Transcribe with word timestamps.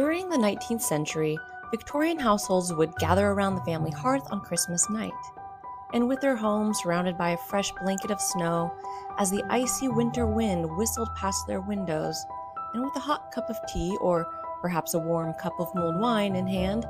During 0.00 0.30
the 0.30 0.36
19th 0.36 0.80
century, 0.80 1.38
Victorian 1.70 2.18
households 2.18 2.72
would 2.74 2.96
gather 2.96 3.28
around 3.28 3.54
the 3.54 3.60
family 3.62 3.92
hearth 3.92 4.26
on 4.32 4.40
Christmas 4.40 4.90
night. 4.90 5.12
And 5.92 6.08
with 6.08 6.20
their 6.20 6.34
homes 6.34 6.80
surrounded 6.82 7.16
by 7.16 7.30
a 7.30 7.36
fresh 7.48 7.70
blanket 7.82 8.10
of 8.10 8.20
snow, 8.20 8.74
as 9.18 9.30
the 9.30 9.44
icy 9.48 9.86
winter 9.86 10.26
wind 10.26 10.76
whistled 10.76 11.14
past 11.14 11.46
their 11.46 11.60
windows, 11.60 12.24
and 12.74 12.82
with 12.82 12.94
a 12.96 13.00
hot 13.00 13.30
cup 13.32 13.48
of 13.48 13.56
tea 13.72 13.96
or 14.00 14.26
perhaps 14.60 14.94
a 14.94 14.98
warm 14.98 15.32
cup 15.34 15.52
of 15.60 15.72
mulled 15.74 16.00
wine 16.00 16.34
in 16.34 16.46
hand, 16.46 16.86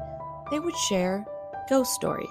they 0.50 0.58
would 0.58 0.76
share 0.76 1.26
ghost 1.68 1.92
stories. 1.92 2.28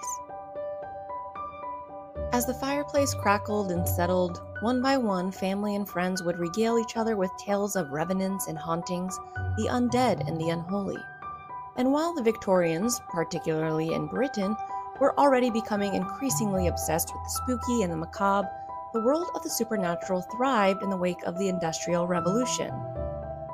As 2.32 2.46
the 2.46 2.54
fireplace 2.54 3.14
crackled 3.14 3.72
and 3.72 3.88
settled, 3.88 4.42
one 4.62 4.82
by 4.82 4.98
one, 4.98 5.32
family 5.32 5.76
and 5.76 5.88
friends 5.88 6.24
would 6.24 6.38
regale 6.38 6.80
each 6.80 6.98
other 6.98 7.16
with 7.16 7.32
tales 7.38 7.76
of 7.76 7.92
revenants 7.92 8.48
and 8.48 8.58
hauntings, 8.58 9.18
the 9.58 9.68
undead 9.70 10.28
and 10.28 10.40
the 10.40 10.50
unholy. 10.50 11.00
And 11.80 11.94
while 11.94 12.14
the 12.14 12.22
Victorians, 12.22 13.00
particularly 13.08 13.94
in 13.94 14.08
Britain, 14.08 14.54
were 15.00 15.18
already 15.18 15.50
becoming 15.50 15.96
increasingly 15.96 16.68
obsessed 16.68 17.14
with 17.14 17.24
the 17.24 17.30
spooky 17.30 17.84
and 17.84 17.94
the 17.94 17.96
macabre, 17.96 18.50
the 18.92 19.00
world 19.00 19.30
of 19.34 19.44
the 19.44 19.50
supernatural 19.50 20.22
thrived 20.24 20.84
in 20.84 20.90
the 20.90 20.98
wake 20.98 21.24
of 21.24 21.40
the 21.40 21.48
Industrial 21.48 22.06
Revolution. 22.06 22.70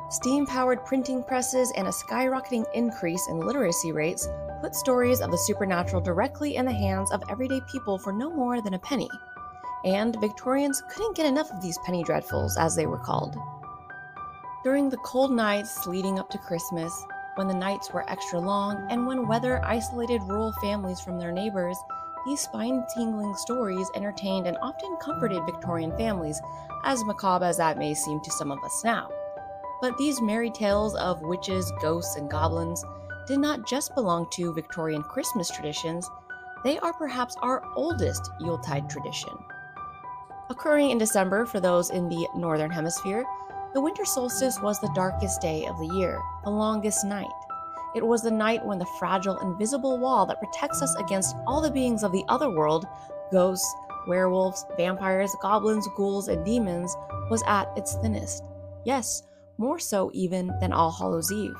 Steam 0.09 0.47
powered 0.47 0.83
printing 0.85 1.23
presses 1.23 1.71
and 1.77 1.87
a 1.87 1.91
skyrocketing 1.91 2.65
increase 2.73 3.27
in 3.29 3.45
literacy 3.45 3.91
rates 3.91 4.27
put 4.59 4.73
stories 4.73 5.21
of 5.21 5.29
the 5.29 5.37
supernatural 5.37 6.01
directly 6.01 6.55
in 6.55 6.65
the 6.65 6.73
hands 6.73 7.11
of 7.11 7.21
everyday 7.29 7.61
people 7.71 7.99
for 7.99 8.11
no 8.11 8.31
more 8.31 8.59
than 8.59 8.73
a 8.73 8.79
penny. 8.79 9.09
And 9.83 10.19
Victorians 10.19 10.81
couldn't 10.89 11.15
get 11.15 11.27
enough 11.27 11.51
of 11.51 11.61
these 11.61 11.77
penny 11.85 12.03
dreadfuls, 12.03 12.57
as 12.57 12.75
they 12.75 12.87
were 12.87 12.97
called. 12.97 13.37
During 14.63 14.89
the 14.89 14.97
cold 14.97 15.31
nights 15.31 15.85
leading 15.85 16.17
up 16.17 16.31
to 16.31 16.39
Christmas, 16.39 17.05
when 17.35 17.47
the 17.47 17.53
nights 17.53 17.91
were 17.91 18.09
extra 18.09 18.39
long, 18.39 18.87
and 18.89 19.05
when 19.05 19.27
weather 19.27 19.63
isolated 19.63 20.23
rural 20.23 20.53
families 20.61 20.99
from 20.99 21.19
their 21.19 21.31
neighbors, 21.31 21.77
these 22.25 22.41
spine 22.41 22.83
tingling 22.93 23.35
stories 23.35 23.89
entertained 23.95 24.47
and 24.47 24.57
often 24.61 24.97
comforted 24.99 25.45
Victorian 25.45 25.95
families, 25.95 26.41
as 26.83 27.03
macabre 27.05 27.45
as 27.45 27.57
that 27.57 27.77
may 27.77 27.93
seem 27.93 28.19
to 28.21 28.31
some 28.31 28.51
of 28.51 28.63
us 28.63 28.83
now. 28.83 29.09
But 29.81 29.97
these 29.97 30.21
merry 30.21 30.49
tales 30.49 30.95
of 30.95 31.21
witches, 31.21 31.71
ghosts, 31.81 32.15
and 32.15 32.29
goblins 32.29 32.83
did 33.27 33.39
not 33.39 33.67
just 33.67 33.93
belong 33.93 34.27
to 34.31 34.53
Victorian 34.53 35.03
Christmas 35.03 35.49
traditions, 35.49 36.09
they 36.63 36.79
are 36.79 36.93
perhaps 36.93 37.35
our 37.41 37.63
oldest 37.75 38.31
Yuletide 38.39 38.89
tradition. 38.89 39.33
Occurring 40.49 40.91
in 40.91 40.97
December 40.97 41.45
for 41.45 41.59
those 41.59 41.89
in 41.89 42.07
the 42.07 42.27
Northern 42.35 42.71
Hemisphere, 42.71 43.25
the 43.75 43.81
winter 43.81 44.05
solstice 44.05 44.61
was 44.61 44.79
the 44.79 44.91
darkest 44.95 45.41
day 45.41 45.65
of 45.65 45.77
the 45.77 45.93
year, 45.97 46.21
the 46.45 46.49
longest 46.49 47.03
night. 47.03 47.27
It 47.93 48.07
was 48.07 48.21
the 48.21 48.31
night 48.31 48.65
when 48.65 48.79
the 48.79 48.85
fragile, 48.97 49.37
invisible 49.39 49.97
wall 49.97 50.25
that 50.27 50.39
protects 50.39 50.81
us 50.81 50.95
against 50.95 51.35
all 51.45 51.59
the 51.59 51.69
beings 51.69 52.01
of 52.01 52.13
the 52.13 52.23
other 52.29 52.49
world 52.49 52.87
ghosts, 53.33 53.75
werewolves, 54.07 54.65
vampires, 54.77 55.35
goblins, 55.41 55.85
ghouls, 55.97 56.29
and 56.29 56.45
demons 56.45 56.95
was 57.29 57.43
at 57.47 57.67
its 57.75 57.95
thinnest. 57.95 58.45
Yes, 58.85 59.23
more 59.57 59.77
so 59.77 60.09
even 60.13 60.53
than 60.61 60.71
All 60.71 60.91
Hallows 60.91 61.29
Eve. 61.33 61.59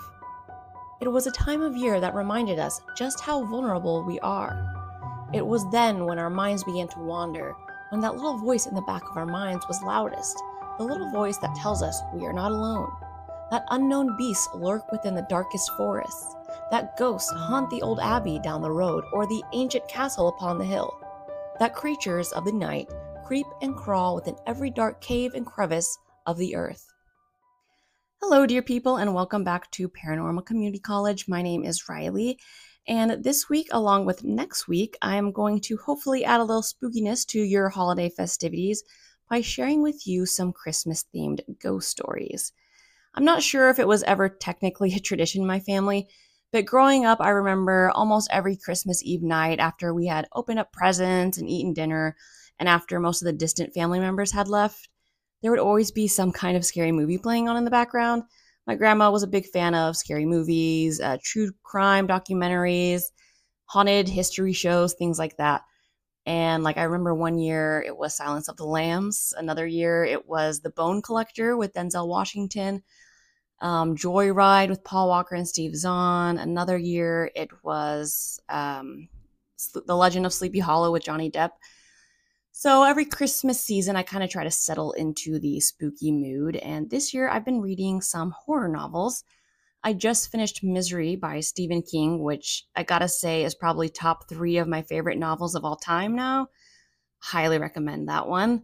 It 1.02 1.10
was 1.10 1.28
a 1.28 1.32
time 1.32 1.62
of 1.62 1.76
year 1.76 2.00
that 2.00 2.16
reminded 2.16 2.60
us 2.60 2.80
just 2.96 3.20
how 3.20 3.44
vulnerable 3.44 4.06
we 4.06 4.22
are. 4.22 5.28
It 5.34 5.46
was 5.46 5.70
then 5.70 6.06
when 6.06 6.20
our 6.20 6.30
minds 6.30 6.64
began 6.64 6.88
to 6.90 7.00
wander, 7.00 7.54
when 7.90 8.00
that 8.00 8.16
little 8.16 8.38
voice 8.38 8.68
in 8.68 8.74
the 8.74 8.82
back 8.84 9.04
of 9.10 9.18
our 9.18 9.26
minds 9.26 9.68
was 9.68 9.82
loudest, 9.84 10.42
the 10.78 10.84
little 10.84 11.10
voice 11.10 11.38
that 11.38 11.56
tells 11.56 11.82
us 11.82 12.02
we 12.14 12.26
are 12.26 12.34
not 12.34 12.52
alone. 12.52 12.92
That 13.52 13.66
unknown 13.70 14.18
beasts 14.18 14.50
lurk 14.54 14.92
within 14.92 15.16
the 15.16 15.26
darkest 15.30 15.72
forests, 15.78 16.36
that 16.72 16.98
ghosts 16.98 17.32
haunt 17.32 17.70
the 17.70 17.82
old 17.82 18.00
abbey 18.00 18.40
down 18.40 18.62
the 18.62 18.72
road 18.72 19.06
or 19.14 19.26
the 19.26 19.44
ancient 19.54 19.88
castle 19.88 20.28
upon 20.28 20.58
the 20.58 20.66
hill, 20.66 21.00
that 21.60 21.76
creatures 21.76 22.32
of 22.34 22.44
the 22.44 22.52
night 22.52 22.90
creep 23.24 23.48
and 23.62 23.76
crawl 23.76 24.16
within 24.16 24.36
every 24.46 24.70
dark 24.70 25.02
cave 25.02 25.34
and 25.34 25.46
crevice 25.46 25.98
of 26.26 26.38
the 26.38 26.56
earth. 26.56 26.92
Hello, 28.22 28.46
dear 28.46 28.62
people, 28.62 28.98
and 28.98 29.14
welcome 29.14 29.44
back 29.44 29.72
to 29.72 29.90
Paranormal 29.90 30.46
Community 30.46 30.80
College. 30.80 31.28
My 31.28 31.42
name 31.42 31.64
is 31.64 31.88
Riley, 31.88 32.38
and 32.88 33.24
this 33.24 33.50
week, 33.50 33.68
along 33.72 34.06
with 34.06 34.24
next 34.24 34.68
week, 34.68 34.98
I 35.02 35.16
am 35.16 35.32
going 35.32 35.62
to 35.62 35.78
hopefully 35.78 36.26
add 36.26 36.40
a 36.40 36.44
little 36.44 36.62
spookiness 36.62 37.26
to 37.28 37.40
your 37.40 37.70
holiday 37.70 38.10
festivities 38.10 38.84
by 39.30 39.42
sharing 39.42 39.82
with 39.82 40.06
you 40.08 40.26
some 40.26 40.54
Christmas 40.54 41.06
themed 41.14 41.42
ghost 41.62 41.90
stories. 41.90 42.54
I'm 43.14 43.26
not 43.26 43.44
sure 43.44 43.70
if 43.70 43.80
it 43.80 43.88
was 43.88 44.04
ever 44.04 44.30
technically 44.30 44.94
a 44.94 45.00
tradition 45.00 45.42
in 45.42 45.48
my 45.48 45.60
family, 45.60 46.08
but 46.52 46.66
growing 46.66 47.06
up, 47.06 47.20
I 47.22 47.30
remember 47.30 47.92
almost 47.94 48.30
every 48.32 48.56
Christmas 48.56 49.04
Eve 49.04 49.24
night 49.24 49.60
after 49.60 49.94
we 49.94 50.08
had 50.08 50.28
opened 50.34 50.60
up 50.60 50.72
presents 50.72 51.38
and 51.38 51.50
eaten 51.50 51.74
dinner, 51.74 52.16
and 52.60 52.70
after 52.70 53.00
most 53.00 53.22
of 53.22 53.26
the 53.26 53.34
distant 53.34 53.74
family 53.74 54.00
members 54.00 54.32
had 54.32 54.48
left, 54.48 54.90
there 55.42 55.52
would 55.52 55.60
always 55.60 55.92
be 55.92 56.08
some 56.08 56.32
kind 56.32 56.56
of 56.58 56.66
scary 56.66 56.92
movie 56.92 57.18
playing 57.18 57.50
on 57.50 57.58
in 57.58 57.66
the 57.66 57.72
background. 57.72 58.24
My 58.68 58.76
grandma 58.76 59.12
was 59.12 59.24
a 59.24 59.28
big 59.28 59.46
fan 59.48 59.76
of 59.76 59.98
scary 59.98 60.26
movies, 60.26 61.00
uh, 61.00 61.18
true 61.24 61.52
crime 61.64 62.08
documentaries, 62.08 63.04
haunted 63.66 64.08
history 64.08 64.54
shows, 64.54 64.94
things 64.94 65.20
like 65.20 65.38
that. 65.38 65.62
And 66.26 66.64
like 66.64 66.78
I 66.78 66.84
remember 66.84 67.14
one 67.14 67.38
year 67.38 67.84
it 67.86 67.96
was 67.96 68.16
Silence 68.16 68.48
of 68.48 68.58
the 68.58 68.66
Lambs. 68.66 69.34
Another 69.38 69.68
year 69.68 70.04
it 70.04 70.28
was 70.28 70.60
The 70.60 70.72
Bone 70.72 71.02
Collector 71.02 71.56
with 71.56 71.74
Denzel 71.74 72.08
Washington. 72.08 72.84
Um, 73.62 73.96
Joyride 73.96 74.70
with 74.70 74.84
Paul 74.84 75.08
Walker 75.08 75.36
and 75.36 75.48
Steve 75.48 75.76
Zahn. 75.76 76.38
Another 76.38 76.78
year 76.78 77.32
it 77.36 77.50
was 77.64 78.40
um, 78.50 79.08
The 79.86 79.96
Legend 79.96 80.26
of 80.26 80.34
Sleepy 80.34 80.60
Hollow 80.60 80.92
with 80.92 81.04
Johnny 81.04 81.30
Depp. 81.32 81.52
So 82.52 82.84
every 82.84 83.06
Christmas 83.06 83.62
season, 83.62 83.98
I 83.98 84.04
kind 84.04 84.24
of 84.24 84.30
try 84.30 84.46
to 84.46 84.52
settle 84.52 84.94
into 84.94 85.40
the 85.40 85.60
spooky 85.60 86.12
mood. 86.12 86.56
And 86.56 86.90
this 86.90 87.14
year, 87.14 87.28
I've 87.28 87.44
been 87.44 87.60
reading 87.60 88.02
some 88.02 88.32
horror 88.32 88.70
novels. 88.70 89.26
I 89.86 89.94
just 89.94 90.32
finished 90.32 90.64
Misery 90.64 91.16
by 91.16 91.42
Stephen 91.42 91.84
King, 91.84 92.24
which 92.24 92.66
I 92.76 92.82
gotta 92.82 93.08
say 93.08 93.44
is 93.44 93.54
probably 93.54 93.88
top 93.88 94.28
three 94.28 94.58
of 94.58 94.68
my 94.68 94.82
favorite 94.82 95.20
novels 95.20 95.54
of 95.54 95.64
all 95.64 95.76
time 95.76 96.16
now. 96.16 96.48
Highly 97.20 97.60
recommend 97.60 98.10
that 98.10 98.28
one. 98.28 98.64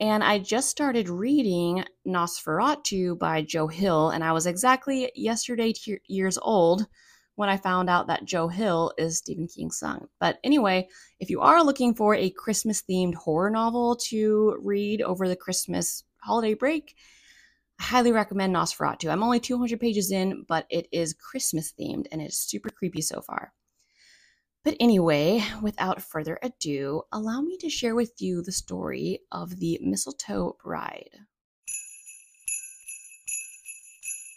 And 0.00 0.22
I 0.22 0.38
just 0.38 0.68
started 0.68 1.08
reading 1.08 1.84
Nosferatu 2.06 3.18
by 3.18 3.40
Joe 3.40 3.68
Hill, 3.68 4.10
and 4.10 4.22
I 4.22 4.32
was 4.32 4.44
exactly 4.44 5.10
yesterday 5.14 5.72
t- 5.72 5.96
years 6.06 6.36
old 6.42 6.86
when 7.36 7.48
I 7.48 7.56
found 7.56 7.88
out 7.88 8.08
that 8.08 8.26
Joe 8.26 8.48
Hill 8.48 8.92
is 8.98 9.16
Stephen 9.16 9.48
King's 9.48 9.78
son. 9.78 10.08
But 10.20 10.40
anyway, 10.44 10.88
if 11.20 11.30
you 11.30 11.40
are 11.40 11.64
looking 11.64 11.94
for 11.94 12.14
a 12.14 12.28
Christmas 12.28 12.82
themed 12.82 13.14
horror 13.14 13.48
novel 13.48 13.96
to 14.08 14.58
read 14.62 15.00
over 15.00 15.26
the 15.26 15.36
Christmas 15.36 16.04
holiday 16.22 16.52
break, 16.52 16.96
I 17.80 17.82
highly 17.82 18.12
recommend 18.12 18.54
Nosferatu. 18.54 19.10
I'm 19.10 19.22
only 19.22 19.40
200 19.40 19.80
pages 19.80 20.10
in, 20.10 20.44
but 20.46 20.66
it 20.68 20.86
is 20.92 21.14
Christmas 21.14 21.72
themed 21.72 22.08
and 22.12 22.20
it's 22.20 22.36
super 22.36 22.68
creepy 22.68 23.00
so 23.00 23.22
far. 23.22 23.54
But 24.62 24.76
anyway, 24.78 25.42
without 25.62 26.02
further 26.02 26.38
ado, 26.42 27.04
allow 27.10 27.40
me 27.40 27.56
to 27.56 27.70
share 27.70 27.94
with 27.94 28.20
you 28.20 28.42
the 28.42 28.52
story 28.52 29.20
of 29.32 29.60
the 29.60 29.78
Mistletoe 29.80 30.58
Bride. 30.62 31.20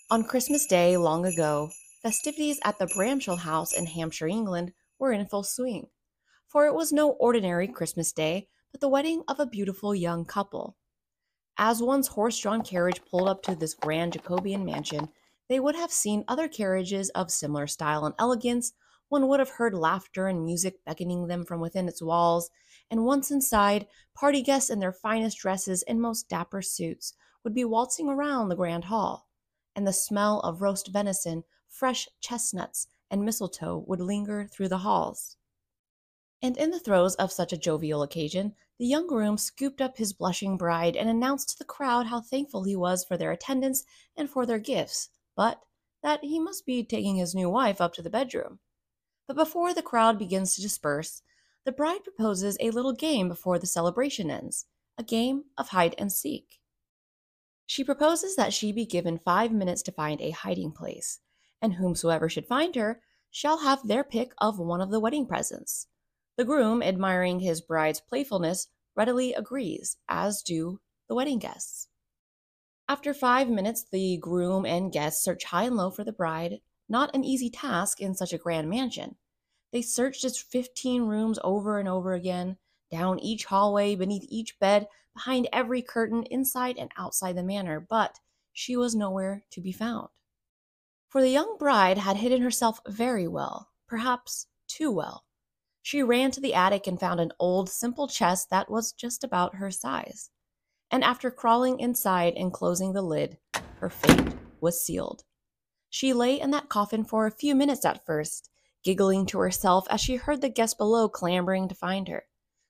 On 0.10 0.24
Christmas 0.24 0.66
Day, 0.66 0.96
long 0.96 1.26
ago, 1.26 1.70
festivities 2.02 2.62
at 2.64 2.80
the 2.80 2.86
Bramshill 2.86 3.40
House 3.40 3.74
in 3.74 3.88
Hampshire, 3.88 4.28
England, 4.28 4.72
were 4.98 5.12
in 5.12 5.26
full 5.26 5.44
swing. 5.44 5.88
For 6.48 6.66
it 6.66 6.74
was 6.74 6.94
no 6.94 7.10
ordinary 7.10 7.68
Christmas 7.68 8.14
Day, 8.14 8.48
but 8.72 8.80
the 8.80 8.88
wedding 8.88 9.24
of 9.28 9.42
a 9.42 9.46
beautiful 9.46 9.94
young 9.94 10.24
couple. 10.24 10.78
As 11.58 11.84
one's 11.84 12.08
horse 12.08 12.40
drawn 12.40 12.64
carriage 12.64 13.02
pulled 13.06 13.28
up 13.28 13.44
to 13.44 13.56
this 13.56 13.76
grand 13.76 14.14
Jacobean 14.14 14.66
mansion, 14.66 15.10
they 15.48 15.60
would 15.60 15.76
have 15.76 15.92
seen 15.92 16.26
other 16.28 16.48
carriages 16.48 17.10
of 17.12 17.30
similar 17.32 17.68
style 17.68 18.06
and 18.06 18.16
elegance. 18.18 18.74
One 19.10 19.28
would 19.28 19.40
have 19.40 19.50
heard 19.50 19.76
laughter 19.76 20.28
and 20.28 20.44
music 20.44 20.84
beckoning 20.84 21.28
them 21.28 21.46
from 21.46 21.62
within 21.62 21.88
its 21.88 22.02
walls, 22.02 22.50
and 22.90 23.06
once 23.06 23.30
inside, 23.30 23.88
party 24.16 24.42
guests 24.42 24.72
in 24.72 24.80
their 24.80 24.92
finest 24.92 25.38
dresses 25.38 25.84
and 25.84 26.02
most 26.02 26.28
dapper 26.28 26.64
suits 26.64 27.14
would 27.44 27.54
be 27.54 27.66
waltzing 27.66 28.10
around 28.10 28.50
the 28.50 28.56
grand 28.56 28.86
hall, 28.86 29.28
and 29.76 29.86
the 29.86 29.94
smell 29.94 30.40
of 30.40 30.62
roast 30.62 30.88
venison, 30.88 31.44
fresh 31.68 32.08
chestnuts, 32.20 32.88
and 33.12 33.24
mistletoe 33.24 33.84
would 33.86 34.00
linger 34.00 34.48
through 34.48 34.70
the 34.70 34.80
halls. 34.80 35.38
And 36.42 36.58
in 36.58 36.72
the 36.72 36.80
throes 36.80 37.16
of 37.16 37.32
such 37.32 37.54
a 37.54 37.58
jovial 37.58 38.02
occasion, 38.02 38.56
the 38.84 38.90
young 38.90 39.08
groom 39.08 39.38
scooped 39.38 39.80
up 39.80 39.96
his 39.96 40.12
blushing 40.12 40.58
bride 40.58 40.98
and 40.98 41.10
announced 41.10 41.48
to 41.48 41.58
the 41.58 41.64
crowd 41.64 42.08
how 42.08 42.20
thankful 42.20 42.66
he 42.66 42.76
was 42.76 43.06
for 43.06 43.16
their 43.16 43.32
attendance 43.32 43.86
and 44.18 44.30
for 44.30 44.46
their 44.46 44.60
gifts, 44.60 45.08
but 45.38 45.62
that 46.02 46.22
he 46.22 46.38
must 46.38 46.66
be 46.66 46.84
taking 46.84 47.16
his 47.16 47.34
new 47.34 47.50
wife 47.50 47.80
up 47.80 47.94
to 47.94 48.02
the 48.02 48.10
bedroom. 48.10 48.60
But 49.26 49.38
before 49.38 49.74
the 49.74 49.82
crowd 49.82 50.20
begins 50.20 50.54
to 50.56 50.62
disperse, 50.62 51.22
the 51.64 51.72
bride 51.72 52.04
proposes 52.04 52.58
a 52.60 52.72
little 52.72 52.92
game 52.92 53.30
before 53.30 53.58
the 53.58 53.68
celebration 53.68 54.30
ends 54.30 54.66
a 54.98 55.04
game 55.04 55.46
of 55.58 55.70
hide 55.70 55.96
and 55.98 56.12
seek. 56.12 56.60
She 57.66 57.86
proposes 57.86 58.36
that 58.36 58.52
she 58.52 58.74
be 58.74 58.86
given 58.86 59.18
five 59.18 59.54
minutes 59.54 59.82
to 59.84 59.94
find 59.94 60.20
a 60.20 60.32
hiding 60.32 60.74
place, 60.74 61.22
and 61.62 61.76
whomsoever 61.76 62.28
should 62.28 62.48
find 62.48 62.76
her 62.76 63.00
shall 63.32 63.60
have 63.60 63.88
their 63.88 64.04
pick 64.04 64.34
of 64.40 64.60
one 64.60 64.82
of 64.82 64.92
the 64.92 65.00
wedding 65.00 65.26
presents. 65.26 65.88
The 66.36 66.46
groom, 66.46 66.82
admiring 66.82 67.42
his 67.42 67.62
bride's 67.62 68.02
playfulness, 68.02 68.68
readily 68.96 69.34
agrees, 69.34 69.98
as 70.10 70.42
do 70.42 70.80
the 71.08 71.14
wedding 71.14 71.38
guests. 71.38 71.90
After 72.90 73.14
five 73.14 73.50
minutes, 73.50 73.84
the 73.84 74.18
groom 74.18 74.66
and 74.66 74.92
guests 74.92 75.24
search 75.24 75.46
high 75.46 75.64
and 75.64 75.78
low 75.78 75.92
for 75.92 76.04
the 76.04 76.12
bride, 76.12 76.62
not 76.90 77.14
an 77.16 77.24
easy 77.24 77.50
task 77.50 78.02
in 78.02 78.16
such 78.16 78.34
a 78.34 78.38
grand 78.38 78.70
mansion. 78.70 79.16
They 79.72 79.82
searched 79.82 80.26
its 80.26 80.42
15 80.42 81.04
rooms 81.04 81.40
over 81.44 81.80
and 81.80 81.88
over 81.88 82.14
again, 82.14 82.58
down 82.90 83.20
each 83.20 83.46
hallway, 83.46 83.96
beneath 83.96 84.26
each 84.28 84.60
bed, 84.60 84.88
behind 85.14 85.48
every 85.54 85.82
curtain, 85.82 86.24
inside 86.24 86.78
and 86.78 86.92
outside 86.98 87.38
the 87.38 87.44
manor, 87.44 87.80
but 87.80 88.20
she 88.52 88.76
was 88.76 88.96
nowhere 88.96 89.46
to 89.52 89.62
be 89.62 89.72
found. 89.72 90.10
For 91.10 91.22
the 91.22 91.30
young 91.30 91.58
bride 91.58 92.00
had 92.00 92.18
hidden 92.18 92.42
herself 92.42 92.80
very 92.88 93.28
well, 93.28 93.70
perhaps 93.88 94.48
too 94.68 94.92
well. 94.92 95.26
She 95.84 96.02
ran 96.02 96.32
to 96.32 96.42
the 96.42 96.56
attic 96.56 96.88
and 96.88 97.00
found 97.00 97.20
an 97.20 97.34
old, 97.40 97.70
simple 97.70 98.08
chest 98.08 98.50
that 98.50 98.72
was 98.72 98.92
just 98.92 99.24
about 99.24 99.56
her 99.56 99.70
size 99.70 100.32
and 100.94 101.04
after 101.04 101.32
crawling 101.32 101.80
inside 101.80 102.36
and 102.36 102.54
closing 102.54 102.94
the 102.94 103.02
lid, 103.02 103.40
her 103.80 103.90
fate 103.90 104.36
was 104.62 104.86
sealed. 104.86 105.24
She 105.90 106.14
lay 106.14 106.40
in 106.40 106.52
that 106.52 106.70
coffin 106.70 107.04
for 107.04 107.26
a 107.26 107.32
few 107.32 107.56
minutes 107.56 107.84
at 107.84 108.06
first, 108.06 108.48
giggling 108.84 109.26
to 109.26 109.40
herself 109.40 109.88
as 109.90 110.02
she 110.02 110.18
heard 110.18 110.42
the 110.42 110.50
guests 110.50 110.76
below 110.76 111.10
clamoring 111.10 111.68
to 111.70 111.74
find 111.74 112.08
her, 112.10 112.26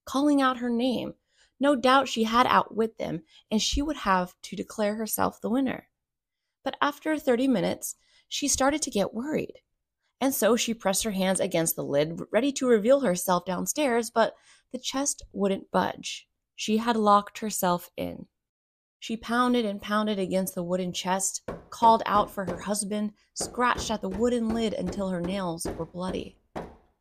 calling 0.05 0.41
out 0.41 0.59
her 0.59 0.69
name. 0.69 1.15
No 1.59 1.75
doubt 1.75 2.07
she 2.07 2.23
had 2.23 2.47
outwit 2.47 2.97
them, 2.97 3.23
and 3.51 3.61
she 3.61 3.81
would 3.81 3.97
have 3.97 4.33
to 4.43 4.55
declare 4.55 4.95
herself 4.95 5.41
the 5.41 5.49
winner. 5.49 5.89
But 6.63 6.77
after 6.81 7.19
30 7.19 7.49
minutes, 7.49 7.95
she 8.29 8.47
started 8.47 8.81
to 8.83 8.89
get 8.89 9.13
worried. 9.13 9.59
And 10.21 10.33
so 10.33 10.55
she 10.55 10.73
pressed 10.73 11.03
her 11.03 11.11
hands 11.11 11.39
against 11.39 11.75
the 11.75 11.83
lid, 11.83 12.21
ready 12.31 12.51
to 12.53 12.67
reveal 12.67 13.01
herself 13.01 13.45
downstairs, 13.45 14.09
but 14.09 14.35
the 14.71 14.79
chest 14.79 15.23
wouldn't 15.33 15.71
budge. 15.71 16.27
She 16.55 16.77
had 16.77 16.95
locked 16.95 17.39
herself 17.39 17.89
in. 17.97 18.27
She 18.99 19.17
pounded 19.17 19.65
and 19.65 19.81
pounded 19.81 20.17
against 20.17 20.55
the 20.55 20.63
wooden 20.63 20.93
chest, 20.93 21.41
called 21.69 22.03
out 22.05 22.31
for 22.31 22.45
her 22.45 22.61
husband, 22.61 23.11
scratched 23.33 23.91
at 23.91 24.01
the 24.01 24.07
wooden 24.07 24.53
lid 24.53 24.73
until 24.73 25.09
her 25.09 25.19
nails 25.19 25.65
were 25.77 25.85
bloody. 25.85 26.37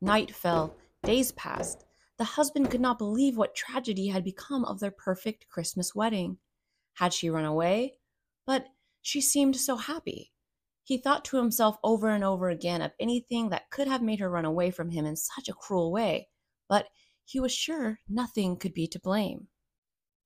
Night 0.00 0.34
fell, 0.34 0.76
days 1.04 1.30
passed. 1.30 1.84
The 2.18 2.24
husband 2.24 2.70
could 2.70 2.80
not 2.80 2.98
believe 2.98 3.36
what 3.36 3.54
tragedy 3.54 4.08
had 4.08 4.24
become 4.24 4.64
of 4.64 4.80
their 4.80 4.90
perfect 4.90 5.48
Christmas 5.48 5.94
wedding. 5.94 6.38
Had 6.94 7.14
she 7.14 7.30
run 7.30 7.44
away? 7.44 7.98
But 8.46 8.66
she 9.00 9.20
seemed 9.20 9.54
so 9.54 9.76
happy. 9.76 10.31
He 10.84 10.98
thought 10.98 11.24
to 11.26 11.36
himself 11.36 11.78
over 11.84 12.08
and 12.08 12.24
over 12.24 12.48
again 12.48 12.82
of 12.82 12.92
anything 12.98 13.50
that 13.50 13.70
could 13.70 13.86
have 13.86 14.02
made 14.02 14.18
her 14.18 14.28
run 14.28 14.44
away 14.44 14.70
from 14.70 14.90
him 14.90 15.06
in 15.06 15.16
such 15.16 15.48
a 15.48 15.54
cruel 15.54 15.92
way, 15.92 16.28
but 16.68 16.88
he 17.24 17.38
was 17.38 17.52
sure 17.52 18.00
nothing 18.08 18.56
could 18.56 18.74
be 18.74 18.86
to 18.88 18.98
blame. 18.98 19.48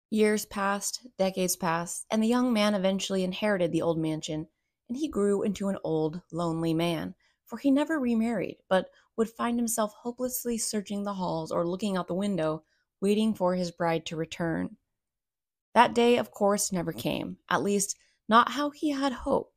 Years 0.08 0.46
passed, 0.46 1.06
decades 1.18 1.56
passed, 1.56 2.06
and 2.10 2.22
the 2.22 2.28
young 2.28 2.52
man 2.52 2.74
eventually 2.74 3.22
inherited 3.22 3.72
the 3.72 3.82
old 3.82 3.98
mansion, 3.98 4.48
and 4.88 4.96
he 4.96 5.08
grew 5.08 5.42
into 5.42 5.68
an 5.68 5.78
old, 5.84 6.22
lonely 6.32 6.72
man, 6.72 7.14
for 7.44 7.58
he 7.58 7.70
never 7.70 7.98
remarried, 7.98 8.56
but 8.68 8.90
would 9.16 9.28
find 9.28 9.58
himself 9.58 9.92
hopelessly 10.02 10.56
searching 10.58 11.02
the 11.02 11.14
halls 11.14 11.50
or 11.50 11.66
looking 11.66 11.96
out 11.96 12.06
the 12.06 12.14
window, 12.14 12.64
waiting 13.00 13.34
for 13.34 13.54
his 13.54 13.70
bride 13.70 14.06
to 14.06 14.16
return. 14.16 14.76
That 15.74 15.94
day, 15.94 16.16
of 16.16 16.30
course, 16.30 16.72
never 16.72 16.92
came, 16.92 17.38
at 17.50 17.62
least, 17.62 17.96
not 18.28 18.52
how 18.52 18.70
he 18.70 18.90
had 18.90 19.12
hoped. 19.12 19.55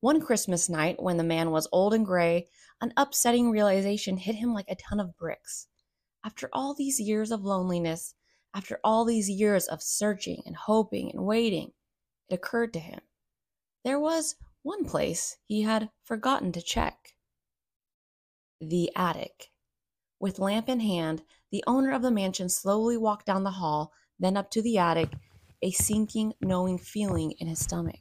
One 0.00 0.22
Christmas 0.22 0.70
night, 0.70 1.02
when 1.02 1.18
the 1.18 1.24
man 1.24 1.50
was 1.50 1.68
old 1.72 1.92
and 1.92 2.06
gray, 2.06 2.48
an 2.80 2.92
upsetting 2.96 3.50
realization 3.50 4.16
hit 4.16 4.34
him 4.34 4.54
like 4.54 4.68
a 4.68 4.76
ton 4.76 4.98
of 4.98 5.16
bricks. 5.16 5.66
After 6.24 6.48
all 6.52 6.74
these 6.74 6.98
years 6.98 7.30
of 7.30 7.44
loneliness, 7.44 8.14
after 8.54 8.80
all 8.82 9.04
these 9.04 9.28
years 9.28 9.66
of 9.66 9.82
searching 9.82 10.42
and 10.46 10.56
hoping 10.56 11.10
and 11.12 11.26
waiting, 11.26 11.72
it 12.28 12.34
occurred 12.34 12.72
to 12.72 12.80
him. 12.80 13.00
There 13.84 14.00
was 14.00 14.36
one 14.62 14.84
place 14.86 15.36
he 15.44 15.62
had 15.62 15.90
forgotten 16.04 16.52
to 16.52 16.62
check 16.62 17.14
the 18.60 18.90
attic. 18.96 19.50
With 20.18 20.38
lamp 20.38 20.68
in 20.68 20.80
hand, 20.80 21.22
the 21.50 21.64
owner 21.66 21.92
of 21.92 22.02
the 22.02 22.10
mansion 22.10 22.48
slowly 22.48 22.96
walked 22.96 23.26
down 23.26 23.44
the 23.44 23.50
hall, 23.50 23.92
then 24.18 24.36
up 24.36 24.50
to 24.52 24.62
the 24.62 24.78
attic, 24.78 25.12
a 25.62 25.70
sinking, 25.70 26.34
knowing 26.40 26.78
feeling 26.78 27.32
in 27.32 27.48
his 27.48 27.60
stomach. 27.60 28.00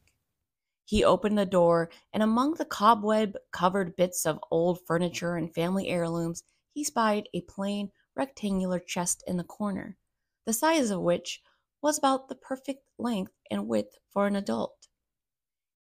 He 0.90 1.04
opened 1.04 1.38
the 1.38 1.46
door, 1.46 1.92
and 2.12 2.24
among 2.24 2.56
the 2.56 2.66
cobweb 2.66 3.38
covered 3.52 3.96
bits 3.96 4.26
of 4.26 4.40
old 4.50 4.80
furniture 4.88 5.36
and 5.36 5.54
family 5.54 5.88
heirlooms, 5.88 6.42
he 6.74 6.84
spied 6.84 7.30
a 7.32 7.42
plain, 7.42 7.92
rectangular 8.16 8.80
chest 8.80 9.24
in 9.28 9.38
the 9.38 9.44
corner, 9.44 10.00
the 10.48 10.52
size 10.52 10.90
of 10.90 11.02
which 11.02 11.44
was 11.80 12.00
about 12.00 12.28
the 12.28 12.34
perfect 12.34 12.90
length 12.98 13.34
and 13.52 13.68
width 13.68 14.00
for 14.10 14.26
an 14.26 14.36
adult. 14.36 14.88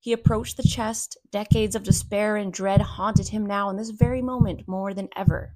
He 0.00 0.12
approached 0.12 0.56
the 0.56 0.64
chest. 0.64 1.16
Decades 1.30 1.76
of 1.76 1.84
despair 1.84 2.34
and 2.34 2.52
dread 2.52 2.80
haunted 2.80 3.28
him 3.28 3.46
now 3.46 3.70
in 3.70 3.76
this 3.76 3.90
very 3.90 4.22
moment 4.22 4.66
more 4.66 4.92
than 4.92 5.08
ever. 5.14 5.54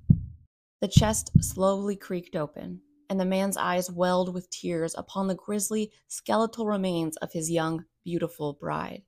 The 0.81 0.87
chest 0.87 1.33
slowly 1.43 1.97
creaked 1.97 2.37
open, 2.37 2.83
and 3.09 3.19
the 3.19 3.25
man's 3.25 3.57
eyes 3.57 3.91
welled 3.91 4.33
with 4.33 4.49
tears 4.49 4.95
upon 4.97 5.27
the 5.27 5.35
grisly, 5.35 5.91
skeletal 6.07 6.67
remains 6.67 7.17
of 7.17 7.33
his 7.33 7.51
young, 7.51 7.87
beautiful 8.05 8.53
bride. 8.53 9.03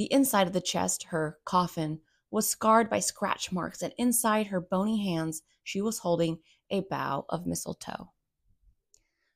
The 0.00 0.10
inside 0.10 0.46
of 0.46 0.54
the 0.54 0.62
chest, 0.62 1.02
her 1.10 1.36
coffin, 1.44 2.00
was 2.30 2.48
scarred 2.48 2.88
by 2.88 3.00
scratch 3.00 3.52
marks, 3.52 3.82
and 3.82 3.92
inside 3.98 4.46
her 4.46 4.58
bony 4.58 5.04
hands 5.04 5.42
she 5.62 5.82
was 5.82 5.98
holding 5.98 6.38
a 6.70 6.80
bough 6.80 7.26
of 7.28 7.44
mistletoe. 7.44 8.10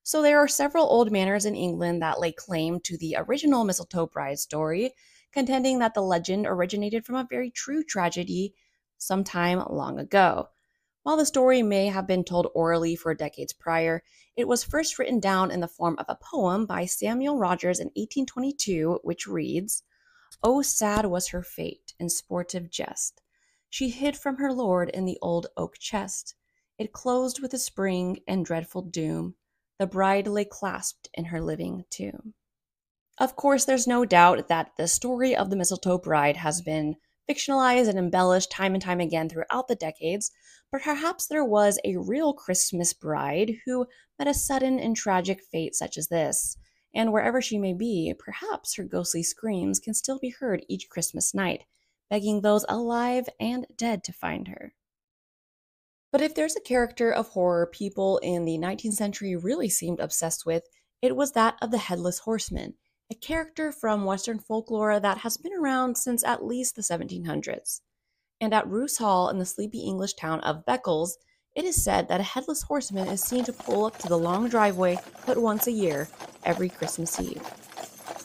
So 0.04 0.22
there 0.22 0.38
are 0.38 0.48
several 0.48 0.86
old 0.86 1.12
manors 1.12 1.44
in 1.44 1.54
England 1.54 2.00
that 2.00 2.18
lay 2.18 2.32
claim 2.32 2.80
to 2.80 2.96
the 2.96 3.14
original 3.18 3.64
mistletoe 3.64 4.06
bride 4.06 4.38
story, 4.38 4.94
contending 5.32 5.80
that 5.80 5.92
the 5.92 6.00
legend 6.00 6.46
originated 6.46 7.04
from 7.04 7.16
a 7.16 7.26
very 7.28 7.50
true 7.50 7.84
tragedy 7.84 8.54
sometime 8.96 9.62
long 9.68 9.98
ago. 9.98 10.48
While 11.02 11.18
the 11.18 11.26
story 11.26 11.62
may 11.62 11.88
have 11.88 12.06
been 12.06 12.24
told 12.24 12.50
orally 12.54 12.96
for 12.96 13.12
decades 13.12 13.52
prior, 13.52 14.02
it 14.34 14.48
was 14.48 14.64
first 14.64 14.98
written 14.98 15.20
down 15.20 15.50
in 15.50 15.60
the 15.60 15.68
form 15.68 15.96
of 15.98 16.06
a 16.08 16.16
poem 16.16 16.64
by 16.64 16.86
Samuel 16.86 17.36
Rogers 17.36 17.80
in 17.80 17.88
1822, 17.88 19.00
which 19.02 19.26
reads, 19.26 19.82
Oh, 20.42 20.62
sad 20.62 21.06
was 21.06 21.28
her 21.28 21.42
fate 21.42 21.94
in 21.98 22.08
sportive 22.08 22.70
jest. 22.70 23.22
She 23.70 23.90
hid 23.90 24.16
from 24.16 24.36
her 24.36 24.52
lord 24.52 24.88
in 24.90 25.04
the 25.04 25.18
old 25.20 25.46
oak 25.56 25.78
chest. 25.78 26.34
It 26.78 26.92
closed 26.92 27.40
with 27.40 27.54
a 27.54 27.58
spring 27.58 28.20
and 28.26 28.44
dreadful 28.44 28.82
doom. 28.82 29.36
The 29.78 29.86
bride 29.86 30.26
lay 30.26 30.44
clasped 30.44 31.08
in 31.14 31.26
her 31.26 31.40
living 31.40 31.84
tomb. 31.90 32.34
Of 33.18 33.36
course, 33.36 33.64
there's 33.64 33.86
no 33.86 34.04
doubt 34.04 34.48
that 34.48 34.72
the 34.76 34.88
story 34.88 35.36
of 35.36 35.50
the 35.50 35.56
mistletoe 35.56 35.98
bride 35.98 36.38
has 36.38 36.62
been 36.62 36.96
fictionalized 37.28 37.88
and 37.88 37.98
embellished 37.98 38.50
time 38.50 38.74
and 38.74 38.82
time 38.82 39.00
again 39.00 39.28
throughout 39.28 39.68
the 39.68 39.76
decades, 39.76 40.30
but 40.70 40.82
perhaps 40.82 41.26
there 41.26 41.44
was 41.44 41.78
a 41.84 41.96
real 41.96 42.32
Christmas 42.32 42.92
bride 42.92 43.52
who 43.66 43.86
met 44.18 44.28
a 44.28 44.34
sudden 44.34 44.78
and 44.78 44.96
tragic 44.96 45.42
fate 45.50 45.74
such 45.74 45.96
as 45.96 46.08
this. 46.08 46.56
And 46.94 47.12
wherever 47.12 47.42
she 47.42 47.58
may 47.58 47.72
be, 47.72 48.14
perhaps 48.16 48.76
her 48.76 48.84
ghostly 48.84 49.22
screams 49.22 49.80
can 49.80 49.94
still 49.94 50.18
be 50.18 50.30
heard 50.30 50.64
each 50.68 50.88
Christmas 50.88 51.34
night, 51.34 51.64
begging 52.08 52.40
those 52.40 52.64
alive 52.68 53.28
and 53.40 53.66
dead 53.76 54.04
to 54.04 54.12
find 54.12 54.48
her. 54.48 54.74
But 56.12 56.22
if 56.22 56.36
there's 56.36 56.54
a 56.54 56.60
character 56.60 57.10
of 57.10 57.30
horror 57.30 57.66
people 57.66 58.18
in 58.18 58.44
the 58.44 58.56
19th 58.56 58.92
century 58.92 59.34
really 59.34 59.68
seemed 59.68 59.98
obsessed 59.98 60.46
with, 60.46 60.62
it 61.02 61.16
was 61.16 61.32
that 61.32 61.56
of 61.60 61.72
the 61.72 61.78
Headless 61.78 62.20
Horseman, 62.20 62.74
a 63.10 63.16
character 63.16 63.72
from 63.72 64.04
Western 64.04 64.38
folklore 64.38 65.00
that 65.00 65.18
has 65.18 65.36
been 65.36 65.52
around 65.52 65.96
since 65.98 66.22
at 66.22 66.44
least 66.44 66.76
the 66.76 66.82
1700s. 66.82 67.80
And 68.40 68.54
at 68.54 68.68
Roos 68.68 68.98
Hall 68.98 69.28
in 69.28 69.38
the 69.38 69.44
sleepy 69.44 69.80
English 69.80 70.14
town 70.14 70.40
of 70.42 70.64
Beccles, 70.64 71.16
it 71.54 71.64
is 71.64 71.82
said 71.82 72.08
that 72.08 72.20
a 72.20 72.24
headless 72.24 72.62
horseman 72.62 73.08
is 73.08 73.22
seen 73.22 73.44
to 73.44 73.52
pull 73.52 73.86
up 73.86 73.98
to 73.98 74.08
the 74.08 74.18
long 74.18 74.48
driveway 74.48 74.98
but 75.26 75.38
once 75.38 75.66
a 75.66 75.72
year, 75.72 76.08
every 76.44 76.68
Christmas 76.68 77.20
Eve. 77.20 77.42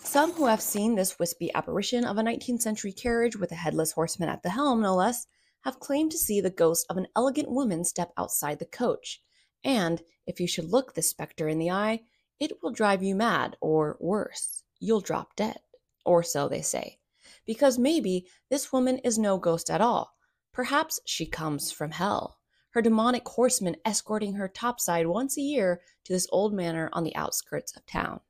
Some 0.03 0.31
who 0.31 0.47
have 0.47 0.61
seen 0.61 0.95
this 0.95 1.19
wispy 1.19 1.53
apparition 1.53 2.03
of 2.03 2.17
a 2.17 2.23
19th 2.23 2.61
century 2.61 2.91
carriage 2.91 3.35
with 3.35 3.51
a 3.51 3.55
headless 3.55 3.91
horseman 3.91 4.29
at 4.29 4.41
the 4.41 4.49
helm, 4.49 4.81
no 4.81 4.95
less, 4.95 5.27
have 5.61 5.79
claimed 5.79 6.11
to 6.11 6.17
see 6.17 6.41
the 6.41 6.49
ghost 6.49 6.87
of 6.89 6.97
an 6.97 7.05
elegant 7.15 7.51
woman 7.51 7.83
step 7.83 8.11
outside 8.17 8.57
the 8.57 8.65
coach. 8.65 9.21
And 9.63 10.01
if 10.25 10.39
you 10.39 10.47
should 10.47 10.71
look 10.71 10.95
this 10.95 11.09
specter 11.09 11.47
in 11.47 11.59
the 11.59 11.69
eye, 11.69 12.01
it 12.39 12.53
will 12.63 12.71
drive 12.71 13.03
you 13.03 13.13
mad, 13.13 13.55
or 13.61 13.97
worse, 13.99 14.63
you'll 14.79 15.01
drop 15.01 15.35
dead. 15.35 15.59
Or 16.05 16.23
so 16.23 16.49
they 16.49 16.61
say. 16.61 16.97
Because 17.45 17.77
maybe 17.77 18.25
this 18.49 18.73
woman 18.73 18.97
is 18.99 19.19
no 19.19 19.37
ghost 19.37 19.69
at 19.69 19.81
all. 19.81 20.15
Perhaps 20.53 20.99
she 21.05 21.27
comes 21.27 21.71
from 21.71 21.91
hell, 21.91 22.38
her 22.79 22.83
demonic 22.83 23.27
horsemen 23.27 23.75
escorting 23.83 24.35
her 24.35 24.47
topside 24.47 25.05
once 25.05 25.37
a 25.37 25.41
year 25.41 25.81
to 26.05 26.13
this 26.13 26.29
old 26.31 26.53
manor 26.53 26.89
on 26.93 27.03
the 27.03 27.13
outskirts 27.13 27.75
of 27.75 27.85
town. 27.85 28.21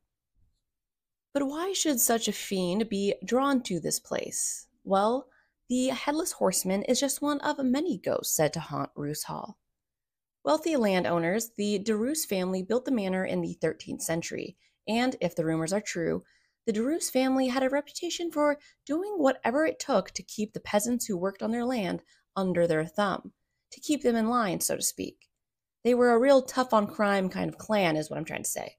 But 1.32 1.46
why 1.46 1.72
should 1.72 2.00
such 2.00 2.26
a 2.26 2.32
fiend 2.32 2.88
be 2.88 3.14
drawn 3.24 3.62
to 3.62 3.78
this 3.78 4.00
place? 4.00 4.66
Well, 4.82 5.28
the 5.68 5.90
Headless 5.90 6.32
Horseman 6.32 6.82
is 6.82 6.98
just 6.98 7.22
one 7.22 7.38
of 7.42 7.64
many 7.64 7.96
ghosts 7.96 8.34
said 8.34 8.52
to 8.54 8.58
haunt 8.58 8.90
Roos 8.96 9.22
Hall. 9.22 9.56
Wealthy 10.44 10.74
landowners, 10.74 11.52
the 11.56 11.78
De 11.78 11.96
Roos 11.96 12.24
family 12.24 12.64
built 12.64 12.86
the 12.86 12.90
manor 12.90 13.24
in 13.24 13.42
the 13.42 13.56
13th 13.62 14.02
century, 14.02 14.56
and 14.88 15.14
if 15.20 15.36
the 15.36 15.44
rumors 15.44 15.72
are 15.72 15.80
true, 15.80 16.24
the 16.66 16.72
De 16.72 16.82
Roos 16.82 17.08
family 17.08 17.46
had 17.46 17.62
a 17.62 17.68
reputation 17.68 18.32
for 18.32 18.58
doing 18.84 19.12
whatever 19.12 19.64
it 19.64 19.78
took 19.78 20.10
to 20.10 20.24
keep 20.24 20.54
the 20.54 20.58
peasants 20.58 21.06
who 21.06 21.16
worked 21.16 21.40
on 21.40 21.52
their 21.52 21.64
land 21.64 22.02
under 22.34 22.66
their 22.66 22.84
thumb, 22.84 23.32
to 23.72 23.80
keep 23.80 24.02
them 24.02 24.16
in 24.16 24.28
line, 24.28 24.60
so 24.60 24.76
to 24.76 24.82
speak. 24.82 25.28
They 25.84 25.94
were 25.94 26.12
a 26.12 26.18
real 26.18 26.42
tough 26.42 26.74
on 26.74 26.86
crime 26.86 27.28
kind 27.28 27.48
of 27.48 27.58
clan, 27.58 27.96
is 27.96 28.10
what 28.10 28.18
I'm 28.18 28.24
trying 28.24 28.42
to 28.42 28.50
say. 28.50 28.76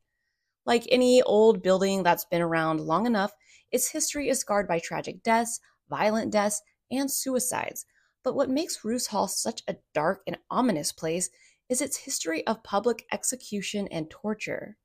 Like 0.65 0.88
any 0.89 1.21
old 1.24 1.63
building 1.63 2.03
that's 2.03 2.25
been 2.25 2.41
around 2.41 2.81
long 2.81 3.05
enough, 3.05 3.33
its 3.71 3.89
history 3.89 4.29
is 4.29 4.39
scarred 4.39 4.67
by 4.67 4.79
tragic 4.79 5.24
deaths, 5.24 5.60
violent 5.89 6.31
deaths, 6.31 6.62
and 6.91 7.10
suicides. 7.10 7.86
But 8.24 8.36
what 8.36 8.50
makes 8.50 8.86
Roos 8.86 9.07
Hall 9.07 9.27
such 9.27 9.63
a 9.67 9.77
dark 9.93 10.21
and 10.27 10.38
ominous 10.51 10.91
place 10.91 11.29
is 11.69 11.81
its 11.81 11.98
history 11.98 12.45
of 12.45 12.63
public 12.63 13.07
execution 13.12 13.88
and 13.88 14.10
torture. 14.10 14.77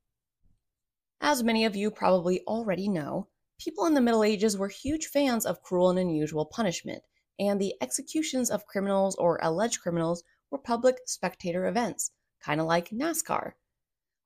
As 1.21 1.43
many 1.43 1.65
of 1.65 1.77
you 1.77 1.91
probably 1.91 2.41
already 2.47 2.89
know, 2.89 3.29
people 3.59 3.87
in 3.87 3.95
the 3.95 4.01
Middle 4.01 4.23
Ages 4.25 4.57
were 4.57 4.69
huge 4.69 5.07
fans 5.07 5.45
of 5.45 5.63
cruel 5.63 5.91
and 5.91 5.99
unusual 5.99 6.47
punishment, 6.47 7.03
and 7.39 7.61
the 7.61 7.75
executions 7.81 8.51
of 8.51 8.67
criminals 8.67 9.15
or 9.17 9.39
alleged 9.43 9.81
criminals 9.81 10.23
were 10.51 10.59
public 10.59 11.01
spectator 11.07 11.67
events, 11.67 12.13
kind 12.41 12.61
of 12.61 12.67
like 12.67 12.91
NASCAR. 12.91 13.53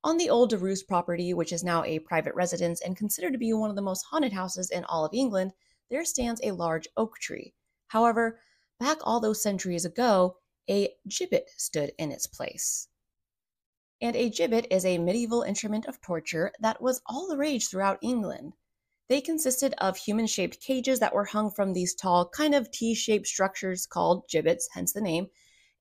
On 0.03 0.17
the 0.17 0.31
old 0.31 0.51
DeRoos 0.51 0.87
property, 0.87 1.35
which 1.35 1.53
is 1.53 1.63
now 1.63 1.85
a 1.85 1.99
private 1.99 2.35
residence 2.35 2.81
and 2.81 2.97
considered 2.97 3.33
to 3.33 3.39
be 3.39 3.53
one 3.53 3.71
of 3.71 3.77
the 3.77 3.83
most 3.83 4.07
haunted 4.11 4.33
houses 4.33 4.71
in 4.71 4.85
all 4.85 5.05
of 5.05 5.13
England, 5.13 5.53
there 5.91 6.05
stands 6.05 6.41
a 6.43 6.53
large 6.53 6.89
oak 6.97 7.19
tree. 7.19 7.53
However, 7.89 8.41
back 8.79 8.99
all 9.03 9.21
those 9.21 9.43
centuries 9.43 9.85
ago, 9.85 10.39
a 10.69 10.95
gibbet 11.07 11.51
stood 11.57 11.93
in 11.99 12.13
its 12.13 12.27
place. 12.27 12.89
And 14.01 14.17
a 14.17 14.31
gibbet 14.31 14.67
is 14.71 14.87
a 14.87 14.99
medieval 14.99 15.43
instrument 15.43 15.85
of 15.85 16.01
torture 16.01 16.53
that 16.61 16.81
was 16.81 17.03
all 17.05 17.29
the 17.29 17.37
rage 17.37 17.69
throughout 17.69 17.99
England. 18.01 18.55
They 19.11 19.21
consisted 19.21 19.75
of 19.79 19.97
human 19.97 20.29
shaped 20.29 20.61
cages 20.61 21.01
that 21.01 21.13
were 21.13 21.25
hung 21.25 21.51
from 21.51 21.73
these 21.73 21.97
tall, 21.97 22.29
kind 22.29 22.55
of 22.55 22.71
T 22.71 22.95
shaped 22.95 23.27
structures 23.27 23.85
called 23.85 24.29
gibbets, 24.29 24.69
hence 24.73 24.93
the 24.93 25.01
name, 25.01 25.27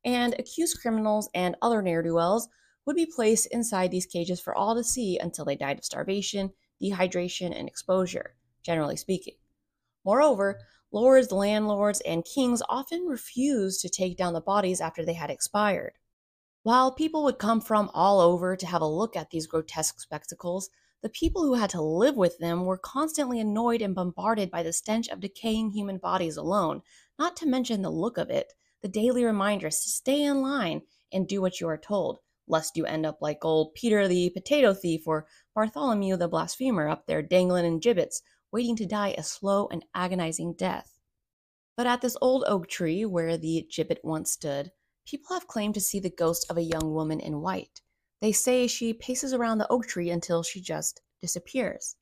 and 0.04 0.34
accused 0.40 0.82
criminals 0.82 1.30
and 1.36 1.56
other 1.62 1.84
ne'er 1.84 2.02
do 2.02 2.16
wells 2.16 2.50
would 2.88 2.96
be 2.96 3.06
placed 3.06 3.46
inside 3.52 3.92
these 3.92 4.08
cages 4.08 4.40
for 4.40 4.56
all 4.56 4.74
to 4.74 4.84
see 4.84 5.20
until 5.20 5.46
they 5.46 5.56
died 5.56 5.78
of 5.78 5.86
starvation, 5.86 6.54
dehydration, 6.82 7.56
and 7.56 7.68
exposure, 7.68 8.34
generally 8.64 8.98
speaking. 8.98 9.36
Moreover, 10.04 10.62
lords, 10.92 11.32
landlords, 11.32 12.02
and 12.02 12.26
kings 12.26 12.64
often 12.68 13.06
refused 13.06 13.80
to 13.82 13.90
take 13.90 14.18
down 14.18 14.34
the 14.34 14.42
bodies 14.42 14.82
after 14.82 15.06
they 15.06 15.14
had 15.14 15.30
expired. 15.30 15.94
While 16.64 16.94
people 16.94 17.24
would 17.26 17.38
come 17.38 17.62
from 17.62 17.92
all 17.94 18.22
over 18.22 18.56
to 18.56 18.66
have 18.66 18.82
a 18.82 18.88
look 18.88 19.16
at 19.16 19.30
these 19.30 19.46
grotesque 19.46 20.00
spectacles, 20.00 20.72
the 21.02 21.10
people 21.10 21.44
who 21.44 21.54
had 21.54 21.70
to 21.70 21.82
live 21.82 22.18
with 22.18 22.38
them 22.40 22.66
were 22.66 22.78
constantly 22.78 23.40
annoyed 23.40 23.82
and 23.82 23.96
bombarded 23.96 24.52
by 24.52 24.64
the 24.64 24.74
stench 24.74 25.08
of 25.08 25.22
decaying 25.22 25.72
human 25.72 25.98
bodies 25.98 26.36
alone, 26.36 26.82
not 27.18 27.36
to 27.38 27.48
mention 27.48 27.82
the 27.82 27.90
look 27.90 28.18
of 28.18 28.30
it, 28.30 28.54
the 28.82 28.88
daily 28.88 29.24
reminders 29.24 29.80
to 29.80 29.90
stay 29.90 30.22
in 30.24 30.42
line 30.42 30.82
and 31.12 31.28
do 31.28 31.42
what 31.42 31.60
you 31.62 31.68
are 31.68 31.78
told, 31.78 32.20
lest 32.48 32.76
you 32.76 32.86
end 32.86 33.06
up 33.06 33.20
like 33.22 33.46
old 33.46 33.74
Peter 33.74 34.08
the 34.08 34.30
potato 34.32 34.74
thief 34.74 35.08
or 35.08 35.28
Bartholomew 35.56 36.18
the 36.18 36.28
blasphemer 36.28 36.90
up 36.90 37.08
there 37.08 37.22
dangling 37.22 37.66
in 37.66 37.80
gibbets, 37.80 38.22
waiting 38.52 38.76
to 38.76 38.86
die 38.86 39.16
a 39.18 39.24
slow 39.24 39.68
and 39.68 39.86
agonizing 39.94 40.54
death. 40.54 41.00
But 41.78 41.88
at 41.88 42.02
this 42.02 42.18
old 42.22 42.44
oak 42.46 42.68
tree 42.68 43.06
where 43.06 43.38
the 43.38 43.66
gibbet 43.70 44.00
once 44.04 44.32
stood, 44.32 44.72
people 45.06 45.34
have 45.34 45.48
claimed 45.48 45.76
to 45.76 45.82
see 45.82 46.00
the 46.00 46.10
ghost 46.10 46.46
of 46.50 46.58
a 46.58 46.62
young 46.62 46.94
woman 46.94 47.20
in 47.20 47.42
white. 47.42 47.82
They 48.22 48.32
say 48.32 48.68
she 48.68 48.94
paces 48.94 49.34
around 49.34 49.60
the 49.60 49.72
oak 49.72 49.88
tree 49.88 50.10
until 50.10 50.44
she 50.44 50.62
just 50.62 51.02
disappears. 51.22 51.96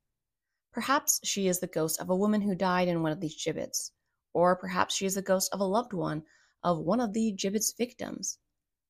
Perhaps 0.72 1.20
she 1.24 1.48
is 1.48 1.60
the 1.60 1.68
ghost 1.68 2.00
of 2.00 2.10
a 2.10 2.16
woman 2.16 2.42
who 2.42 2.56
died 2.56 2.88
in 2.88 3.02
one 3.02 3.12
of 3.12 3.20
these 3.20 3.44
gibbets, 3.44 3.92
or 4.34 4.56
perhaps 4.56 4.96
she 4.96 5.06
is 5.06 5.16
the 5.16 5.22
ghost 5.22 5.54
of 5.54 5.60
a 5.60 5.66
loved 5.66 5.94
one 5.94 6.24
of 6.64 6.80
one 6.80 7.00
of 7.00 7.14
the 7.14 7.32
gibbet's 7.32 7.72
victims. 7.72 8.40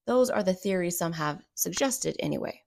Those 0.06 0.30
are 0.30 0.44
the 0.44 0.54
theories 0.54 0.98
some 0.98 1.14
have 1.14 1.44
suggested, 1.54 2.16
anyway. 2.20 2.64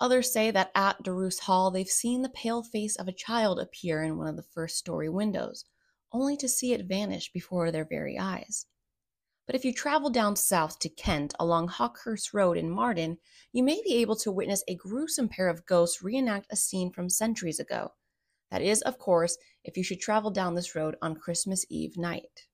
Others 0.00 0.32
say 0.32 0.50
that 0.50 0.70
at 0.74 1.02
De 1.02 1.12
Roos 1.12 1.40
Hall 1.40 1.70
they've 1.70 1.86
seen 1.86 2.22
the 2.22 2.28
pale 2.30 2.62
face 2.62 2.96
of 2.96 3.08
a 3.08 3.12
child 3.12 3.58
appear 3.58 4.02
in 4.02 4.16
one 4.18 4.26
of 4.26 4.36
the 4.36 4.42
first 4.42 4.76
story 4.78 5.08
windows, 5.08 5.64
only 6.12 6.36
to 6.38 6.48
see 6.48 6.72
it 6.72 6.86
vanish 6.86 7.30
before 7.32 7.70
their 7.70 7.84
very 7.84 8.18
eyes. 8.18 8.66
But 9.46 9.54
if 9.54 9.64
you 9.64 9.74
travel 9.74 10.08
down 10.08 10.36
south 10.36 10.78
to 10.78 10.88
Kent 10.88 11.34
along 11.38 11.68
Hawkhurst 11.68 12.32
Road 12.32 12.56
in 12.56 12.70
Marden, 12.70 13.18
you 13.52 13.62
may 13.62 13.82
be 13.82 13.96
able 13.96 14.16
to 14.16 14.32
witness 14.32 14.64
a 14.66 14.74
gruesome 14.74 15.28
pair 15.28 15.48
of 15.48 15.66
ghosts 15.66 16.02
reenact 16.02 16.46
a 16.50 16.56
scene 16.56 16.90
from 16.90 17.10
centuries 17.10 17.60
ago. 17.60 17.92
That 18.50 18.62
is, 18.62 18.80
of 18.82 18.98
course, 18.98 19.36
if 19.62 19.76
you 19.76 19.84
should 19.84 20.00
travel 20.00 20.30
down 20.30 20.54
this 20.54 20.74
road 20.74 20.96
on 21.02 21.16
Christmas 21.16 21.66
Eve 21.68 21.98
night. 21.98 22.46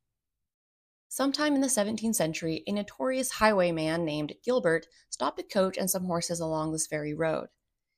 Sometime 1.08 1.54
in 1.54 1.60
the 1.60 1.66
17th 1.66 2.14
century, 2.14 2.62
a 2.66 2.72
notorious 2.72 3.32
highwayman 3.32 4.04
named 4.04 4.34
Gilbert 4.44 4.86
stopped 5.10 5.40
a 5.40 5.42
coach 5.42 5.76
and 5.76 5.90
some 5.90 6.04
horses 6.04 6.40
along 6.40 6.72
this 6.72 6.86
very 6.86 7.14
road. 7.14 7.48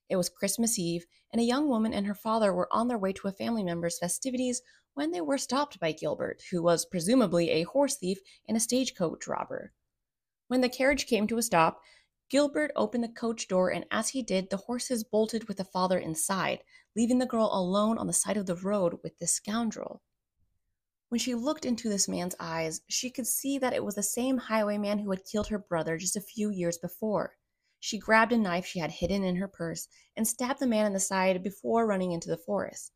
It 0.09 0.17
was 0.17 0.29
Christmas 0.29 0.79
Eve, 0.79 1.07
and 1.31 1.41
a 1.41 1.45
young 1.45 1.69
woman 1.69 1.95
and 1.95 2.07
her 2.07 2.15
father 2.15 2.53
were 2.53 2.69
on 2.71 2.89
their 2.89 2.99
way 2.99 3.13
to 3.15 3.29
a 3.29 3.33
family 3.33 3.63
member's 3.63 3.99
festivities 3.99 4.63
when 4.95 5.11
they 5.11 5.21
were 5.21 5.39
stopped 5.39 5.81
by 5.81 5.93
Gilbert, 5.93 6.43
who 6.51 6.63
was 6.63 6.85
presumably 6.85 7.51
a 7.51 7.63
horse 7.63 7.97
thief 7.97 8.19
and 8.47 8.57
a 8.57 8.61
stagecoach 8.61 9.27
robber. 9.27 9.73
When 10.49 10.61
the 10.61 10.69
carriage 10.69 11.07
came 11.07 11.27
to 11.29 11.39
a 11.39 11.43
stop, 11.43 11.81
Gilbert 12.29 12.73
opened 12.77 13.05
the 13.05 13.09
coach 13.09 13.49
door, 13.49 13.71
and 13.71 13.85
as 13.91 14.11
he 14.11 14.23
did, 14.23 14.49
the 14.49 14.57
horses 14.57 15.05
bolted 15.05 15.49
with 15.49 15.59
the 15.59 15.65
father 15.65 15.99
inside, 15.99 16.63
leaving 16.97 17.19
the 17.19 17.27
girl 17.27 17.51
alone 17.53 17.99
on 17.99 18.07
the 18.07 18.13
side 18.13 18.37
of 18.37 18.47
the 18.47 18.57
road 18.57 18.99
with 19.03 19.19
this 19.19 19.35
scoundrel. 19.35 20.03
When 21.09 21.19
she 21.19 21.35
looked 21.35 21.67
into 21.67 21.91
this 21.91 22.09
man's 22.09 22.35
eyes, 22.41 22.81
she 22.89 23.11
could 23.11 23.27
see 23.27 23.59
that 23.59 23.75
it 23.75 23.85
was 23.85 23.97
the 23.97 24.03
same 24.03 24.39
highwayman 24.39 24.99
who 24.99 25.11
had 25.11 25.27
killed 25.27 25.49
her 25.49 25.59
brother 25.59 25.99
just 25.99 26.17
a 26.17 26.23
few 26.23 26.49
years 26.49 26.79
before. 26.79 27.37
She 27.81 27.99
grabbed 27.99 28.33
a 28.33 28.39
knife 28.39 28.65
she 28.65 28.79
had 28.79 28.91
hidden 28.91 29.23
in 29.25 29.37
her 29.37 29.49
purse 29.49 29.89
and 30.17 30.27
stabbed 30.27 30.61
the 30.61 30.67
man 30.67 30.87
in 30.87 30.95
the 30.95 31.01
side 31.01 31.43
before 31.43 31.87
running 31.87 32.13
into 32.13 32.31
the 32.31 32.39
forest. 32.39 32.93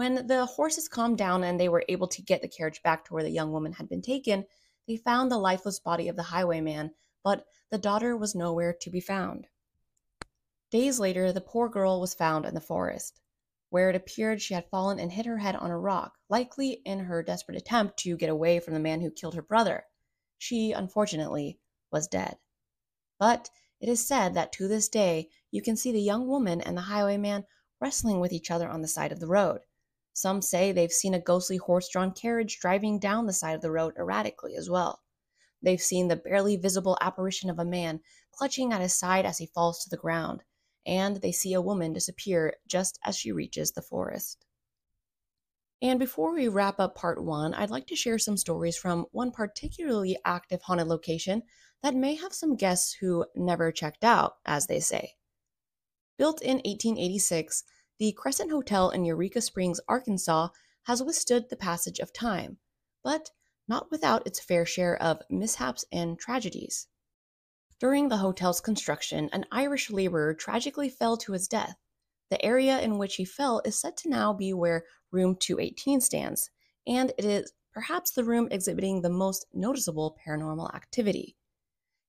When 0.00 0.26
the 0.28 0.46
horses 0.46 0.88
calmed 0.88 1.18
down 1.18 1.44
and 1.44 1.60
they 1.60 1.68
were 1.68 1.84
able 1.86 2.08
to 2.08 2.22
get 2.22 2.40
the 2.40 2.48
carriage 2.48 2.82
back 2.82 3.04
to 3.04 3.12
where 3.12 3.22
the 3.22 3.28
young 3.28 3.52
woman 3.52 3.74
had 3.74 3.86
been 3.86 4.00
taken, 4.00 4.46
they 4.88 4.96
found 4.96 5.30
the 5.30 5.36
lifeless 5.36 5.78
body 5.78 6.08
of 6.08 6.16
the 6.16 6.22
highwayman, 6.22 6.94
but 7.22 7.44
the 7.68 7.76
daughter 7.76 8.16
was 8.16 8.34
nowhere 8.34 8.72
to 8.80 8.88
be 8.88 9.00
found. 9.02 9.46
Days 10.70 10.98
later, 10.98 11.32
the 11.32 11.42
poor 11.42 11.68
girl 11.68 12.00
was 12.00 12.14
found 12.14 12.46
in 12.46 12.54
the 12.54 12.62
forest 12.62 13.20
where 13.68 13.90
it 13.90 13.94
appeared 13.94 14.40
she 14.40 14.54
had 14.54 14.70
fallen 14.70 14.98
and 14.98 15.12
hit 15.12 15.26
her 15.26 15.36
head 15.36 15.54
on 15.54 15.70
a 15.70 15.78
rock, 15.78 16.16
likely 16.30 16.80
in 16.86 17.00
her 17.00 17.22
desperate 17.22 17.58
attempt 17.58 17.98
to 17.98 18.16
get 18.16 18.30
away 18.30 18.58
from 18.58 18.72
the 18.72 18.80
man 18.80 19.02
who 19.02 19.10
killed 19.10 19.34
her 19.34 19.42
brother. 19.42 19.84
She, 20.38 20.72
unfortunately, 20.72 21.58
was 21.90 22.08
dead. 22.08 22.38
But 23.18 23.50
it 23.80 23.90
is 23.90 24.06
said 24.06 24.32
that 24.32 24.50
to 24.52 24.66
this 24.66 24.88
day 24.88 25.28
you 25.50 25.60
can 25.60 25.76
see 25.76 25.92
the 25.92 26.00
young 26.00 26.26
woman 26.26 26.62
and 26.62 26.74
the 26.74 26.88
highwayman 26.88 27.44
wrestling 27.82 28.18
with 28.18 28.32
each 28.32 28.50
other 28.50 28.66
on 28.66 28.80
the 28.80 28.88
side 28.88 29.12
of 29.12 29.20
the 29.20 29.26
road. 29.26 29.60
Some 30.12 30.42
say 30.42 30.72
they've 30.72 30.92
seen 30.92 31.14
a 31.14 31.20
ghostly 31.20 31.56
horse 31.56 31.88
drawn 31.88 32.12
carriage 32.12 32.58
driving 32.60 32.98
down 32.98 33.26
the 33.26 33.32
side 33.32 33.54
of 33.54 33.62
the 33.62 33.70
road 33.70 33.94
erratically 33.96 34.56
as 34.56 34.68
well. 34.68 35.02
They've 35.62 35.80
seen 35.80 36.08
the 36.08 36.16
barely 36.16 36.56
visible 36.56 36.98
apparition 37.00 37.50
of 37.50 37.58
a 37.58 37.64
man 37.64 38.00
clutching 38.32 38.72
at 38.72 38.80
his 38.80 38.94
side 38.94 39.26
as 39.26 39.38
he 39.38 39.46
falls 39.46 39.82
to 39.84 39.90
the 39.90 39.96
ground 39.96 40.42
and 40.86 41.16
they 41.16 41.32
see 41.32 41.52
a 41.52 41.60
woman 41.60 41.92
disappear 41.92 42.54
just 42.66 42.98
as 43.04 43.16
she 43.16 43.32
reaches 43.32 43.72
the 43.72 43.82
forest. 43.82 44.44
And 45.82 45.98
before 45.98 46.34
we 46.34 46.48
wrap 46.48 46.78
up 46.78 46.94
part 46.94 47.22
one, 47.22 47.54
I'd 47.54 47.70
like 47.70 47.86
to 47.86 47.96
share 47.96 48.18
some 48.18 48.36
stories 48.36 48.76
from 48.76 49.06
one 49.12 49.30
particularly 49.30 50.18
active 50.24 50.62
haunted 50.62 50.88
location 50.88 51.42
that 51.82 51.94
may 51.94 52.14
have 52.16 52.34
some 52.34 52.56
guests 52.56 52.92
who 53.00 53.24
never 53.34 53.72
checked 53.72 54.04
out, 54.04 54.36
as 54.44 54.66
they 54.66 54.80
say. 54.80 55.14
Built 56.18 56.42
in 56.42 56.56
1886, 56.56 57.64
the 58.00 58.12
Crescent 58.12 58.50
Hotel 58.50 58.88
in 58.88 59.04
Eureka 59.04 59.42
Springs, 59.42 59.78
Arkansas, 59.86 60.48
has 60.84 61.02
withstood 61.02 61.50
the 61.50 61.56
passage 61.56 61.98
of 61.98 62.14
time, 62.14 62.56
but 63.04 63.30
not 63.68 63.90
without 63.90 64.26
its 64.26 64.40
fair 64.40 64.64
share 64.64 64.96
of 65.02 65.20
mishaps 65.28 65.84
and 65.92 66.18
tragedies. 66.18 66.88
During 67.78 68.08
the 68.08 68.16
hotel's 68.16 68.62
construction, 68.62 69.28
an 69.34 69.44
Irish 69.52 69.90
laborer 69.90 70.32
tragically 70.32 70.88
fell 70.88 71.18
to 71.18 71.32
his 71.32 71.46
death. 71.46 71.76
The 72.30 72.42
area 72.42 72.80
in 72.80 72.96
which 72.96 73.16
he 73.16 73.24
fell 73.26 73.60
is 73.66 73.78
said 73.78 73.98
to 73.98 74.08
now 74.08 74.32
be 74.32 74.54
where 74.54 74.86
room 75.10 75.36
218 75.38 76.00
stands, 76.00 76.48
and 76.86 77.12
it 77.18 77.26
is 77.26 77.52
perhaps 77.74 78.12
the 78.12 78.24
room 78.24 78.48
exhibiting 78.50 79.02
the 79.02 79.10
most 79.10 79.44
noticeable 79.52 80.16
paranormal 80.26 80.74
activity. 80.74 81.36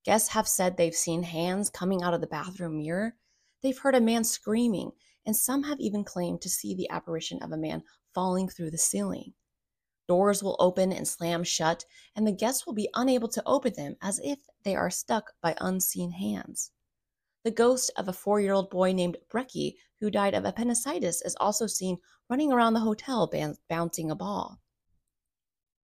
Guests 0.05 0.29
have 0.29 0.47
said 0.47 0.77
they've 0.77 0.95
seen 0.95 1.23
hands 1.23 1.69
coming 1.69 2.01
out 2.01 2.13
of 2.13 2.21
the 2.21 2.27
bathroom 2.27 2.77
mirror, 2.77 3.17
they've 3.61 3.77
heard 3.77 3.95
a 3.95 3.99
man 3.99 4.23
screaming, 4.23 4.93
and 5.25 5.35
some 5.35 5.63
have 5.63 5.79
even 5.79 6.03
claimed 6.03 6.41
to 6.41 6.49
see 6.49 6.73
the 6.73 6.89
apparition 6.89 7.41
of 7.41 7.51
a 7.51 7.57
man 7.57 7.83
falling 8.13 8.47
through 8.47 8.71
the 8.71 8.77
ceiling. 8.77 9.33
Doors 10.07 10.43
will 10.43 10.57
open 10.59 10.91
and 10.91 11.07
slam 11.07 11.43
shut, 11.43 11.85
and 12.15 12.27
the 12.27 12.31
guests 12.31 12.65
will 12.65 12.73
be 12.73 12.89
unable 12.93 13.29
to 13.29 13.43
open 13.45 13.73
them 13.73 13.95
as 14.01 14.19
if 14.23 14.39
they 14.63 14.75
are 14.75 14.89
stuck 14.89 15.31
by 15.41 15.55
unseen 15.61 16.11
hands. 16.11 16.71
The 17.43 17.51
ghost 17.51 17.91
of 17.95 18.07
a 18.07 18.13
four 18.13 18.39
year 18.41 18.53
old 18.53 18.69
boy 18.69 18.91
named 18.91 19.17
Breckie, 19.29 19.77
who 19.99 20.11
died 20.11 20.33
of 20.33 20.45
appendicitis, 20.45 21.21
is 21.21 21.35
also 21.39 21.65
seen 21.65 21.97
running 22.29 22.51
around 22.51 22.73
the 22.73 22.81
hotel 22.81 23.29
bouncing 23.69 24.11
a 24.11 24.15
ball. 24.15 24.59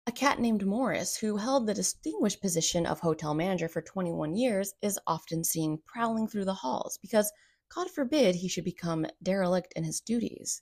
A 0.06 0.12
cat 0.12 0.40
named 0.40 0.66
Morris, 0.66 1.18
who 1.18 1.38
held 1.38 1.66
the 1.66 1.74
distinguished 1.74 2.42
position 2.42 2.86
of 2.86 3.00
hotel 3.00 3.34
manager 3.34 3.68
for 3.68 3.82
21 3.82 4.36
years, 4.36 4.74
is 4.82 5.00
often 5.08 5.44
seen 5.44 5.82
prowling 5.86 6.28
through 6.28 6.46
the 6.46 6.54
halls 6.54 6.98
because, 7.02 7.32
God 7.74 7.92
forbid, 7.92 8.36
he 8.36 8.48
should 8.48 8.64
become 8.64 9.06
derelict 9.22 9.74
in 9.76 9.84
his 9.84 10.00
duties. 10.00 10.62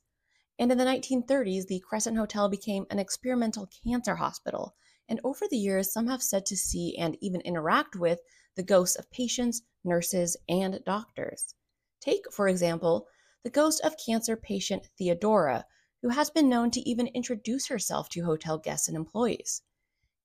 And 0.57 0.71
in 0.71 0.77
the 0.77 0.85
1930s, 0.85 1.67
the 1.67 1.81
Crescent 1.81 2.17
Hotel 2.17 2.49
became 2.49 2.85
an 2.89 2.99
experimental 2.99 3.67
cancer 3.83 4.15
hospital. 4.15 4.75
And 5.07 5.19
over 5.23 5.47
the 5.47 5.57
years, 5.57 5.91
some 5.91 6.07
have 6.07 6.23
said 6.23 6.45
to 6.47 6.57
see 6.57 6.97
and 6.97 7.17
even 7.21 7.41
interact 7.41 7.95
with 7.95 8.21
the 8.55 8.63
ghosts 8.63 8.95
of 8.95 9.11
patients, 9.11 9.61
nurses, 9.83 10.37
and 10.47 10.83
doctors. 10.85 11.53
Take, 11.99 12.31
for 12.31 12.47
example, 12.47 13.07
the 13.43 13.49
ghost 13.49 13.81
of 13.81 13.97
cancer 14.03 14.35
patient 14.35 14.87
Theodora, 14.97 15.67
who 16.01 16.09
has 16.09 16.29
been 16.29 16.49
known 16.49 16.71
to 16.71 16.89
even 16.89 17.07
introduce 17.07 17.67
herself 17.67 18.09
to 18.09 18.21
hotel 18.21 18.57
guests 18.57 18.87
and 18.87 18.95
employees. 18.95 19.61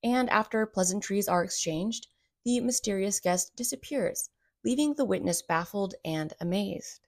And 0.03 0.31
after 0.31 0.65
pleasantries 0.65 1.29
are 1.29 1.45
exchanged, 1.45 2.07
the 2.45 2.61
mysterious 2.61 3.21
guest 3.21 3.55
disappears, 3.57 4.31
leaving 4.64 4.95
the 4.95 5.05
witness 5.05 5.43
baffled 5.43 5.95
and 6.05 6.33
amazed. 6.40 7.00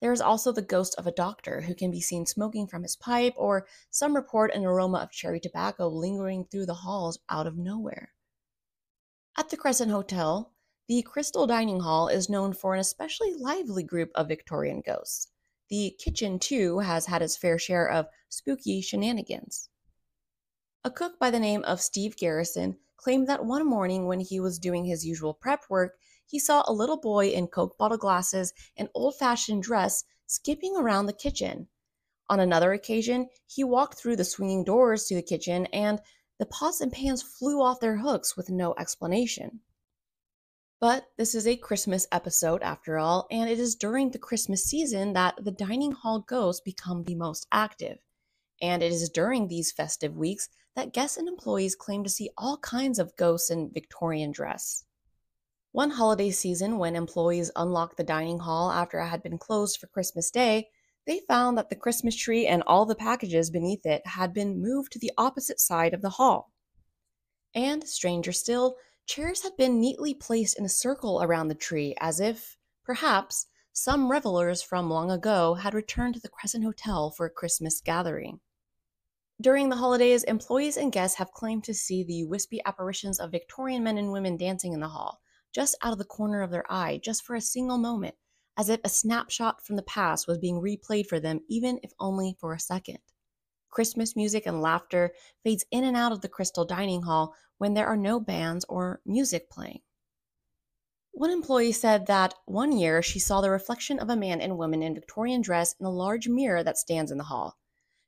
There 0.00 0.12
is 0.12 0.20
also 0.20 0.50
the 0.50 0.62
ghost 0.62 0.94
of 0.96 1.06
a 1.06 1.12
doctor 1.12 1.62
who 1.62 1.74
can 1.74 1.90
be 1.90 2.00
seen 2.00 2.24
smoking 2.24 2.66
from 2.66 2.82
his 2.82 2.96
pipe, 2.96 3.34
or 3.36 3.66
some 3.90 4.16
report 4.16 4.52
an 4.54 4.64
aroma 4.64 4.98
of 4.98 5.10
cherry 5.10 5.40
tobacco 5.40 5.88
lingering 5.88 6.46
through 6.46 6.66
the 6.66 6.74
halls 6.74 7.18
out 7.28 7.46
of 7.46 7.58
nowhere. 7.58 8.12
At 9.36 9.50
the 9.50 9.56
Crescent 9.56 9.90
Hotel, 9.90 10.52
the 10.88 11.02
Crystal 11.02 11.46
Dining 11.46 11.80
Hall 11.80 12.08
is 12.08 12.28
known 12.28 12.52
for 12.52 12.74
an 12.74 12.80
especially 12.80 13.34
lively 13.34 13.82
group 13.82 14.10
of 14.14 14.28
Victorian 14.28 14.82
ghosts. 14.84 15.28
The 15.68 15.94
kitchen, 15.98 16.38
too, 16.38 16.80
has 16.80 17.06
had 17.06 17.22
its 17.22 17.36
fair 17.36 17.58
share 17.58 17.88
of 17.88 18.06
spooky 18.28 18.80
shenanigans. 18.80 19.68
A 20.82 20.90
cook 20.90 21.18
by 21.18 21.30
the 21.30 21.38
name 21.38 21.62
of 21.64 21.80
Steve 21.80 22.16
Garrison 22.16 22.78
claimed 22.96 23.28
that 23.28 23.44
one 23.44 23.66
morning 23.66 24.06
when 24.06 24.20
he 24.20 24.40
was 24.40 24.58
doing 24.58 24.84
his 24.84 25.06
usual 25.06 25.34
prep 25.34 25.64
work, 25.68 25.98
he 26.30 26.38
saw 26.38 26.62
a 26.64 26.72
little 26.72 26.96
boy 26.96 27.26
in 27.26 27.48
Coke 27.48 27.76
bottle 27.76 27.98
glasses 27.98 28.52
and 28.76 28.88
old 28.94 29.16
fashioned 29.18 29.64
dress 29.64 30.04
skipping 30.26 30.76
around 30.76 31.06
the 31.06 31.12
kitchen. 31.12 31.66
On 32.28 32.38
another 32.38 32.72
occasion, 32.72 33.28
he 33.48 33.64
walked 33.64 33.98
through 33.98 34.14
the 34.14 34.24
swinging 34.24 34.62
doors 34.62 35.06
to 35.06 35.16
the 35.16 35.22
kitchen 35.22 35.66
and 35.66 36.00
the 36.38 36.46
pots 36.46 36.80
and 36.80 36.92
pans 36.92 37.20
flew 37.20 37.60
off 37.60 37.80
their 37.80 37.96
hooks 37.96 38.36
with 38.36 38.48
no 38.48 38.76
explanation. 38.78 39.60
But 40.78 41.08
this 41.16 41.34
is 41.34 41.48
a 41.48 41.56
Christmas 41.56 42.06
episode 42.12 42.62
after 42.62 42.96
all, 42.96 43.26
and 43.28 43.50
it 43.50 43.58
is 43.58 43.74
during 43.74 44.12
the 44.12 44.18
Christmas 44.18 44.64
season 44.64 45.12
that 45.14 45.34
the 45.44 45.50
dining 45.50 45.90
hall 45.90 46.20
ghosts 46.20 46.62
become 46.62 47.02
the 47.02 47.16
most 47.16 47.48
active. 47.50 47.98
And 48.62 48.84
it 48.84 48.92
is 48.92 49.10
during 49.10 49.48
these 49.48 49.72
festive 49.72 50.16
weeks 50.16 50.48
that 50.76 50.92
guests 50.92 51.16
and 51.16 51.26
employees 51.26 51.74
claim 51.74 52.04
to 52.04 52.08
see 52.08 52.30
all 52.38 52.56
kinds 52.58 53.00
of 53.00 53.16
ghosts 53.16 53.50
in 53.50 53.72
Victorian 53.72 54.30
dress. 54.30 54.84
One 55.72 55.90
holiday 55.90 56.32
season, 56.32 56.78
when 56.78 56.96
employees 56.96 57.52
unlocked 57.54 57.96
the 57.96 58.02
dining 58.02 58.40
hall 58.40 58.72
after 58.72 58.98
it 58.98 59.06
had 59.06 59.22
been 59.22 59.38
closed 59.38 59.78
for 59.78 59.86
Christmas 59.86 60.28
Day, 60.30 60.68
they 61.06 61.20
found 61.28 61.56
that 61.56 61.70
the 61.70 61.76
Christmas 61.76 62.16
tree 62.16 62.46
and 62.46 62.64
all 62.66 62.84
the 62.84 62.96
packages 62.96 63.50
beneath 63.50 63.86
it 63.86 64.04
had 64.04 64.34
been 64.34 64.60
moved 64.60 64.90
to 64.92 64.98
the 64.98 65.12
opposite 65.16 65.60
side 65.60 65.94
of 65.94 66.02
the 66.02 66.10
hall. 66.10 66.52
And, 67.54 67.86
stranger 67.86 68.32
still, 68.32 68.76
chairs 69.06 69.42
had 69.42 69.56
been 69.56 69.80
neatly 69.80 70.12
placed 70.12 70.58
in 70.58 70.64
a 70.64 70.68
circle 70.68 71.22
around 71.22 71.48
the 71.48 71.54
tree 71.54 71.94
as 72.00 72.18
if, 72.18 72.56
perhaps, 72.84 73.46
some 73.72 74.10
revelers 74.10 74.62
from 74.62 74.90
long 74.90 75.10
ago 75.10 75.54
had 75.54 75.72
returned 75.72 76.14
to 76.14 76.20
the 76.20 76.28
Crescent 76.28 76.64
Hotel 76.64 77.10
for 77.10 77.26
a 77.26 77.30
Christmas 77.30 77.80
gathering. 77.80 78.40
During 79.40 79.68
the 79.68 79.76
holidays, 79.76 80.24
employees 80.24 80.76
and 80.76 80.90
guests 80.92 81.18
have 81.18 81.32
claimed 81.32 81.62
to 81.64 81.74
see 81.74 82.02
the 82.02 82.24
wispy 82.24 82.60
apparitions 82.66 83.20
of 83.20 83.30
Victorian 83.30 83.84
men 83.84 83.98
and 83.98 84.10
women 84.10 84.36
dancing 84.36 84.72
in 84.72 84.80
the 84.80 84.88
hall, 84.88 85.20
just 85.52 85.76
out 85.82 85.92
of 85.92 85.98
the 85.98 86.04
corner 86.04 86.42
of 86.42 86.50
their 86.50 86.70
eye, 86.70 87.00
just 87.02 87.22
for 87.22 87.34
a 87.34 87.40
single 87.40 87.78
moment, 87.78 88.14
as 88.56 88.68
if 88.68 88.80
a 88.84 88.88
snapshot 88.88 89.64
from 89.64 89.76
the 89.76 89.82
past 89.82 90.26
was 90.26 90.38
being 90.38 90.60
replayed 90.60 91.06
for 91.06 91.20
them, 91.20 91.40
even 91.48 91.80
if 91.82 91.92
only 91.98 92.36
for 92.38 92.52
a 92.52 92.60
second. 92.60 92.98
Christmas 93.70 94.16
music 94.16 94.46
and 94.46 94.60
laughter 94.60 95.12
fades 95.44 95.64
in 95.70 95.84
and 95.84 95.96
out 95.96 96.12
of 96.12 96.20
the 96.20 96.28
crystal 96.28 96.64
dining 96.64 97.02
hall 97.02 97.34
when 97.58 97.74
there 97.74 97.86
are 97.86 97.96
no 97.96 98.18
bands 98.18 98.64
or 98.68 99.00
music 99.06 99.48
playing. 99.48 99.80
One 101.12 101.30
employee 101.30 101.72
said 101.72 102.06
that 102.06 102.34
one 102.46 102.72
year 102.72 103.02
she 103.02 103.18
saw 103.18 103.40
the 103.40 103.50
reflection 103.50 103.98
of 103.98 104.10
a 104.10 104.16
man 104.16 104.40
and 104.40 104.56
woman 104.56 104.82
in 104.82 104.94
Victorian 104.94 105.40
dress 105.40 105.74
in 105.78 105.86
a 105.86 105.90
large 105.90 106.28
mirror 106.28 106.62
that 106.64 106.78
stands 106.78 107.10
in 107.10 107.18
the 107.18 107.24
hall. 107.24 107.58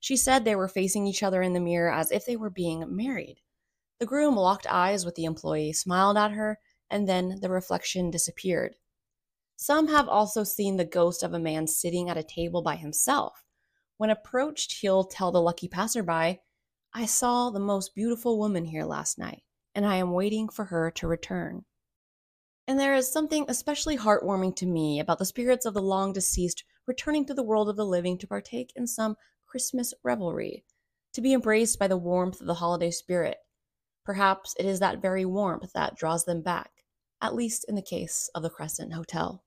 She 0.01 0.17
said 0.17 0.45
they 0.45 0.57
were 0.57 0.69
facing 0.69 1.07
each 1.07 1.23
other 1.23 1.43
in 1.43 1.53
the 1.53 1.61
mirror 1.61 1.93
as 1.93 2.11
if 2.11 2.25
they 2.25 2.37
were 2.37 2.51
being 2.51 2.85
married. 2.89 3.41
The 3.99 4.07
groom 4.07 4.35
locked 4.35 4.67
eyes 4.67 5.05
with 5.05 5.15
the 5.15 5.25
employee, 5.25 5.73
smiled 5.73 6.17
at 6.17 6.33
her, 6.33 6.59
and 6.93 7.09
then 7.09 7.39
the 7.41 7.49
reflection 7.51 8.11
disappeared. 8.11 8.77
Some 9.57 9.89
have 9.89 10.09
also 10.09 10.45
seen 10.45 10.77
the 10.77 10.85
ghost 10.85 11.23
of 11.23 11.33
a 11.33 11.39
man 11.39 11.67
sitting 11.67 12.09
at 12.09 12.17
a 12.17 12.23
table 12.23 12.63
by 12.63 12.77
himself. 12.77 13.43
When 13.97 14.11
approached, 14.11 14.81
he'll 14.81 15.05
tell 15.05 15.33
the 15.33 15.41
lucky 15.41 15.69
passerby, 15.69 16.41
I 16.95 17.07
saw 17.07 17.51
the 17.51 17.59
most 17.59 17.95
beautiful 17.95 18.39
woman 18.39 18.67
here 18.67 18.85
last 18.85 19.19
night, 19.19 19.43
and 19.75 19.87
I 19.87 19.97
am 19.97 20.13
waiting 20.13 20.49
for 20.49 20.67
her 20.67 20.91
to 20.93 21.09
return. 21.09 21.65
And 22.69 22.79
there 22.79 22.95
is 22.95 23.11
something 23.11 23.47
especially 23.49 23.97
heartwarming 23.97 24.55
to 24.57 24.67
me 24.67 25.01
about 25.01 25.19
the 25.19 25.25
spirits 25.25 25.65
of 25.65 25.75
the 25.75 25.83
long 25.83 26.13
deceased 26.13 26.65
returning 26.87 27.25
to 27.27 27.35
the 27.35 27.43
world 27.43 27.69
of 27.69 27.77
the 27.77 27.87
living 27.87 28.19
to 28.19 28.27
partake 28.27 28.73
in 28.77 28.87
some 28.87 29.17
Christmas 29.47 29.95
revelry, 30.05 30.65
to 31.15 31.21
be 31.21 31.33
embraced 31.33 31.79
by 31.79 31.89
the 31.89 31.97
warmth 31.97 32.41
of 32.41 32.47
the 32.47 32.55
holiday 32.55 32.91
spirit. 32.91 33.39
Perhaps 34.05 34.55
it 34.59 34.67
is 34.67 34.81
that 34.81 35.01
very 35.01 35.25
warmth 35.25 35.73
that 35.75 35.97
draws 35.97 36.25
them 36.25 36.43
back, 36.43 36.82
at 37.23 37.35
least 37.35 37.65
in 37.69 37.77
the 37.77 37.83
case 37.83 38.29
of 38.35 38.43
the 38.43 38.51
Crescent 38.51 38.93
Hotel. 38.93 39.43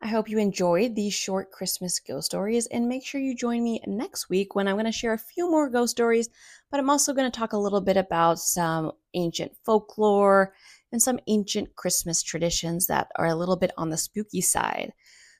I 0.00 0.08
hope 0.08 0.28
you 0.28 0.38
enjoyed 0.38 0.94
these 0.94 1.14
short 1.14 1.50
Christmas 1.50 1.98
ghost 1.98 2.26
stories 2.26 2.66
and 2.66 2.88
make 2.88 3.04
sure 3.04 3.20
you 3.20 3.34
join 3.34 3.64
me 3.64 3.80
next 3.86 4.28
week 4.28 4.54
when 4.54 4.68
I'm 4.68 4.76
going 4.76 4.84
to 4.84 4.92
share 4.92 5.12
a 5.12 5.18
few 5.18 5.50
more 5.50 5.68
ghost 5.68 5.90
stories, 5.90 6.28
but 6.70 6.78
I'm 6.78 6.90
also 6.90 7.12
going 7.12 7.28
to 7.28 7.36
talk 7.36 7.52
a 7.52 7.58
little 7.58 7.80
bit 7.80 7.96
about 7.96 8.38
some 8.38 8.92
ancient 9.14 9.52
folklore 9.64 10.54
and 10.92 11.02
some 11.02 11.18
ancient 11.26 11.74
Christmas 11.74 12.22
traditions 12.22 12.86
that 12.86 13.08
are 13.16 13.26
a 13.26 13.34
little 13.34 13.56
bit 13.56 13.72
on 13.76 13.90
the 13.90 13.96
spooky 13.96 14.40
side. 14.40 14.92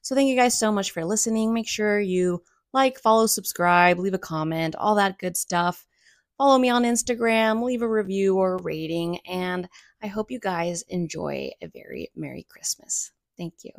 So, 0.03 0.15
thank 0.15 0.29
you 0.29 0.37
guys 0.37 0.59
so 0.59 0.73
much 0.73 0.91
for 0.91 1.05
listening. 1.05 1.55
Make 1.55 1.69
sure 1.69 2.01
you 2.01 2.43
like, 2.73 2.99
follow, 2.99 3.27
subscribe, 3.27 3.99
leave 3.99 4.15
a 4.15 4.19
comment, 4.19 4.75
all 4.77 4.97
that 4.97 5.19
good 5.19 5.37
stuff. 5.37 5.87
Follow 6.39 6.57
me 6.57 6.69
on 6.69 6.85
Instagram, 6.85 7.65
leave 7.65 7.83
a 7.83 7.89
review 7.89 8.39
or 8.39 8.59
rating, 8.59 9.19
and 9.27 9.69
I 10.01 10.07
hope 10.07 10.31
you 10.31 10.39
guys 10.39 10.83
enjoy 10.83 11.51
a 11.61 11.67
very 11.67 12.11
Merry 12.15 12.47
Christmas. 12.49 13.11
Thank 13.37 13.65
you. 13.65 13.73